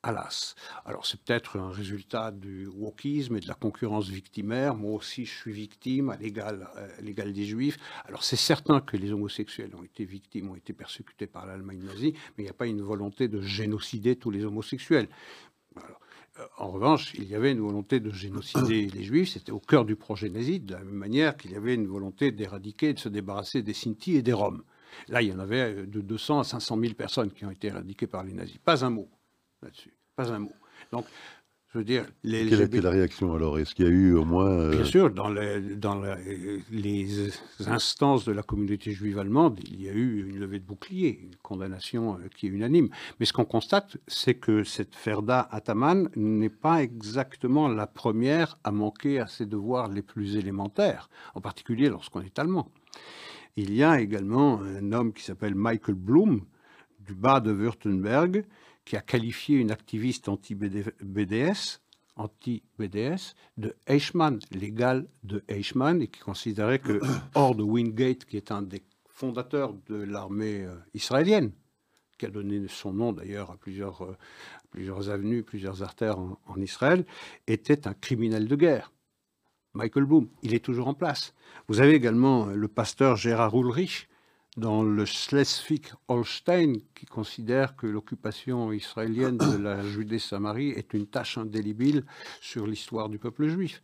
[0.03, 0.55] à l'as.
[0.85, 4.75] Alors c'est peut-être un résultat du wokisme et de la concurrence victimaire.
[4.75, 7.77] Moi aussi, je suis victime à l'égal, des juifs.
[8.05, 12.13] Alors c'est certain que les homosexuels ont été victimes, ont été persécutés par l'Allemagne nazie,
[12.37, 15.07] mais il n'y a pas une volonté de génocider tous les homosexuels.
[16.57, 19.95] En revanche, il y avait une volonté de génocider les juifs, c'était au cœur du
[19.95, 23.61] projet nazi, de la même manière qu'il y avait une volonté d'éradiquer, de se débarrasser
[23.61, 24.63] des Sinti et des Roms.
[25.07, 27.67] Là, il y en avait euh, de 200 à 500 000 personnes qui ont été
[27.67, 28.57] éradiquées par les nazis.
[28.57, 29.09] Pas un mot
[29.61, 30.53] là-dessus, pas un mot.
[30.91, 31.05] Donc,
[31.72, 33.59] je veux dire, les Quelle été la réaction alors?
[33.59, 34.49] Est-ce qu'il y a eu au moins...
[34.49, 36.17] euh, Bien sûr, dans, les, dans la-
[36.72, 37.30] les
[37.67, 41.36] instances de la communauté juive allemande, il y a eu une levée de bouclier, une
[41.43, 42.89] condamnation euh, qui est unanime.
[43.20, 48.72] Mais ce qu'on constate, c'est que cette Ferda Ataman n'est pas exactement la première à
[48.72, 52.72] manquer à ses devoirs les plus élémentaires, en particulier lorsqu'on est allemand.
[53.57, 56.41] Il y a également un homme qui s'appelle Michael Blum,
[57.05, 58.43] du bas de Württemberg,
[58.89, 61.79] qui a qualifié une activiste anti-BDS,
[62.15, 66.99] anti-BDS, de Eichmann, l'égal de Eichmann, et qui considérait que
[67.35, 71.51] hors de Wingate, qui est un des fondateurs de l'armée euh, israélienne,
[72.17, 74.17] qui a donné son nom d'ailleurs à plusieurs, euh,
[74.71, 77.05] plusieurs avenues, plusieurs artères en, en Israël,
[77.45, 78.91] était un criminel de guerre.
[79.75, 81.35] Michael Bloom, il est toujours en place.
[81.67, 84.09] Vous avez également euh, le pasteur Gérard Ulrich
[84.60, 92.03] dans le Schleswig-Holstein qui considère que l'occupation israélienne de la Judée-Samarie est une tâche indélébile
[92.41, 93.82] sur l'histoire du peuple juif.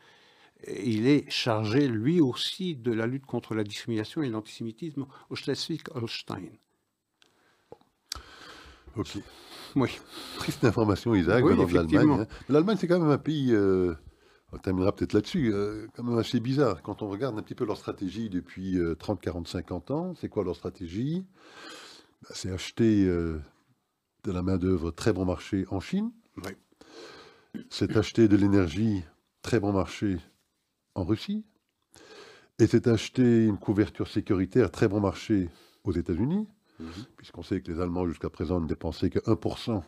[0.66, 5.36] Et il est chargé lui aussi de la lutte contre la discrimination et l'antisémitisme au
[5.36, 6.50] Schleswig-Holstein.
[8.98, 9.18] Ok.
[9.76, 9.90] Oui.
[10.38, 12.10] Triste information, Isaac, Oui, venant de l'Allemagne.
[12.22, 12.28] hein.
[12.48, 13.94] L'Allemagne, c'est quand même un pays, euh,
[14.56, 16.82] on terminera peut-être là-dessus, euh, quand même assez bizarre.
[16.82, 20.30] Quand on regarde un petit peu leur stratégie depuis euh, 30, 40, 50 ans, c'est
[20.30, 21.26] quoi leur stratégie?
[22.24, 23.40] Bah, C'est acheter euh,
[24.24, 26.12] de la main-d'œuvre très bon marché en Chine,
[27.70, 29.04] c'est acheter de l'énergie
[29.42, 30.18] très bon marché
[30.96, 31.46] en Russie,
[32.60, 35.50] et c'est acheter une couverture sécuritaire très bon marché
[35.84, 36.48] aux États-Unis
[37.18, 39.82] puisqu'on sait que les Allemands jusqu'à présent ne dépensaient que 1%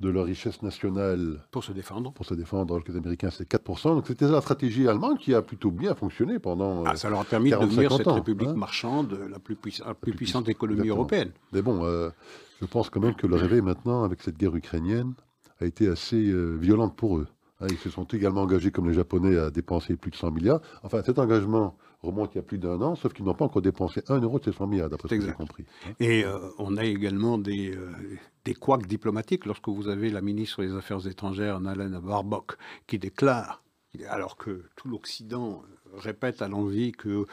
[0.00, 2.12] de leur richesse nationale Pour se défendre.
[2.12, 3.94] pour se défendre, alors que les Américains c'est 4%.
[3.94, 6.84] Donc c'était la stratégie allemande qui a plutôt bien fonctionné pendant...
[6.84, 8.54] Ah, ça leur a permis de 40, devenir 50 cette ans, république hein.
[8.54, 10.96] marchande, la plus, puissa- la plus puissante puissante, économie exactement.
[10.96, 11.30] européenne.
[11.52, 12.10] Mais bon, euh,
[12.60, 15.14] je pense quand même que le réveil maintenant, avec cette guerre ukrainienne,
[15.60, 17.26] a été assez euh, violente pour eux.
[17.60, 20.60] Hein, ils se sont également engagés, comme les Japonais, à dépenser plus de 100 milliards.
[20.82, 23.62] Enfin, cet engagement remonte il y a plus d'un an, sauf qu'ils n'ont pas encore
[23.62, 25.64] dépensé un euro de ces 100 milliards, d'après ce que j'ai compris.
[26.00, 27.90] Et euh, on a également des, euh,
[28.44, 33.62] des couacs diplomatiques lorsque vous avez la ministre des Affaires étrangères, Annalena Baerbock, qui déclare,
[34.08, 35.62] alors que tout l'Occident
[35.96, 37.26] répète à l'envi que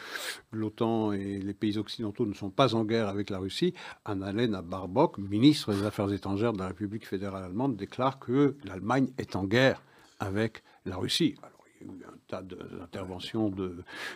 [0.51, 3.74] l'OTAN et les pays occidentaux ne sont pas en guerre avec la Russie,
[4.05, 9.36] Annalena Baerbock, ministre des Affaires étrangères de la République fédérale allemande, déclare que l'Allemagne est
[9.36, 9.82] en guerre
[10.19, 11.36] avec la Russie.
[11.82, 13.53] Alors, Il y a eu un tas d'interventions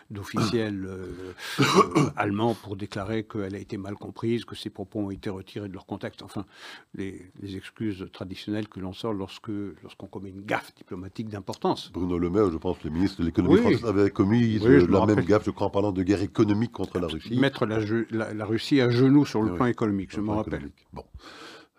[0.09, 5.11] d'officiels euh, euh, allemands pour déclarer qu'elle a été mal comprise, que ses propos ont
[5.11, 6.21] été retirés de leur contexte.
[6.21, 6.45] Enfin,
[6.93, 9.51] les, excuses traditionnelles que l'on sort lorsque
[9.83, 11.91] lorsqu'on commet une gaffe diplomatique d'importance.
[11.93, 15.45] Bruno Le Maire, je pense, le ministre de l'économie française, avait commis la même gaffe,
[15.45, 17.39] je crois, en parlant de guerre économique contre la Russie.
[17.39, 17.79] Mettre la,
[18.11, 20.69] la, Russie à genoux sur le plan économique, je m'en rappelle.
[20.93, 21.03] Bon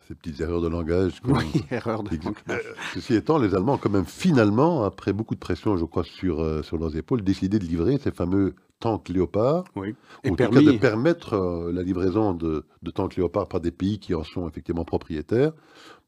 [0.07, 1.21] ces petites erreurs de langage.
[1.25, 2.35] Oui, erreurs de langage.
[2.51, 6.05] Euh, ceci étant, les Allemands ont quand même finalement, après beaucoup de pression, je crois,
[6.05, 9.65] sur, euh, sur leurs épaules, décidé de livrer ces fameux tanks Léopard.
[9.75, 9.95] Oui.
[10.23, 13.71] Et en tout cas, de permettre euh, la livraison de, de, tanks Léopard par des
[13.71, 15.53] pays qui en sont effectivement propriétaires.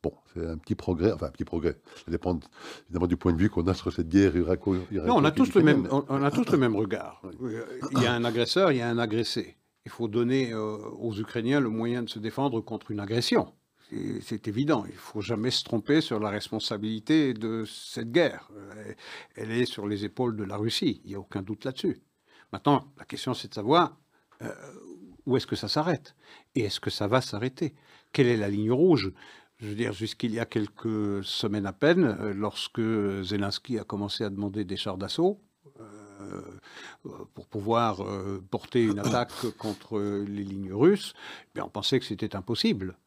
[0.03, 1.77] Bon, c'est un petit progrès, enfin un petit progrès.
[1.97, 2.39] Ça dépend
[2.87, 5.53] évidemment du point de vue qu'on a sur cette guerre irako Non, on a, tous
[5.55, 7.21] le même, on, a tous le même regard.
[7.91, 9.57] Il y a un agresseur, il y a un agressé.
[9.87, 13.49] Il faut donner aux Ukrainiens le moyen de se défendre contre une agression
[14.23, 14.85] c'est évident.
[14.87, 18.51] Il ne faut jamais se tromper sur la responsabilité de cette guerre.
[19.35, 21.01] Elle est sur les épaules de la Russie.
[21.05, 22.03] Il n'y a aucun doute là-dessus.
[22.53, 23.97] Maintenant, la question, c'est de savoir
[24.43, 24.53] euh,
[25.27, 26.15] où est-ce que ça s'arrête?
[26.55, 27.75] Et est-ce que ça va s'arrêter?
[28.13, 29.13] Quelle est la ligne rouge?
[29.59, 32.81] Je veux dire, jusqu'il y a quelques semaines à peine, euh, lorsque
[33.23, 35.41] Zelensky a commencé à demander des chars d'assaut,
[35.81, 36.43] euh,
[37.35, 38.05] pour pouvoir
[38.51, 41.15] porter une attaque contre les lignes russes,
[41.55, 42.99] eh on pensait que c'était impossible.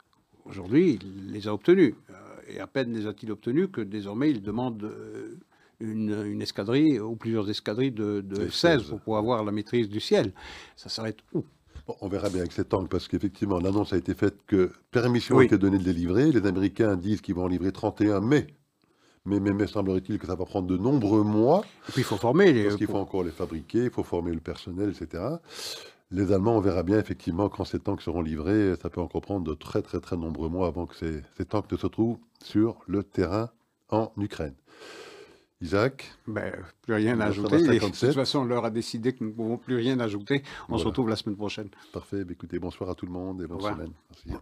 [0.45, 1.93] Aujourd'hui, il les a obtenus.
[2.09, 2.13] Euh,
[2.47, 5.35] et à peine les a-t-il obtenus que désormais il demande euh,
[5.79, 10.31] une, escadrille ou plusieurs escadrilles de, 16 pour pouvoir avoir la maîtrise du ciel.
[10.75, 11.43] Ça s'arrête où?
[11.99, 15.43] On verra bien avec cet angle, parce qu'effectivement, l'annonce a été faite que permission a
[15.43, 16.31] été donnée de les livrer.
[16.31, 18.47] Les Américains disent qu'ils vont en livrer 31 mai.
[19.25, 21.63] Mais, mais, mais semblerait-il que ça va prendre de nombreux mois.
[21.89, 22.63] Et puis il faut former les.
[22.63, 25.23] Parce qu'il faut encore les fabriquer, il faut former le personnel, etc.
[26.11, 28.75] Les Allemands, on verra bien effectivement quand ces tanks seront livrés.
[28.81, 31.71] Ça peut encore prendre de très très très nombreux mois avant que ces, ces tanks
[31.71, 33.49] ne se trouvent sur le terrain
[33.89, 34.55] en Ukraine.
[35.61, 36.11] Isaac?
[36.27, 37.61] Ben, Plus rien à ajouter.
[37.61, 40.43] de toute façon, on leur a décidé que nous ne pouvons plus rien ajouter.
[40.69, 41.69] On se retrouve la semaine prochaine.
[41.93, 42.25] Parfait.
[42.25, 43.91] Ben, écoutez, bonsoir à tout le monde et bonne semaine.
[44.25, 44.41] Merci.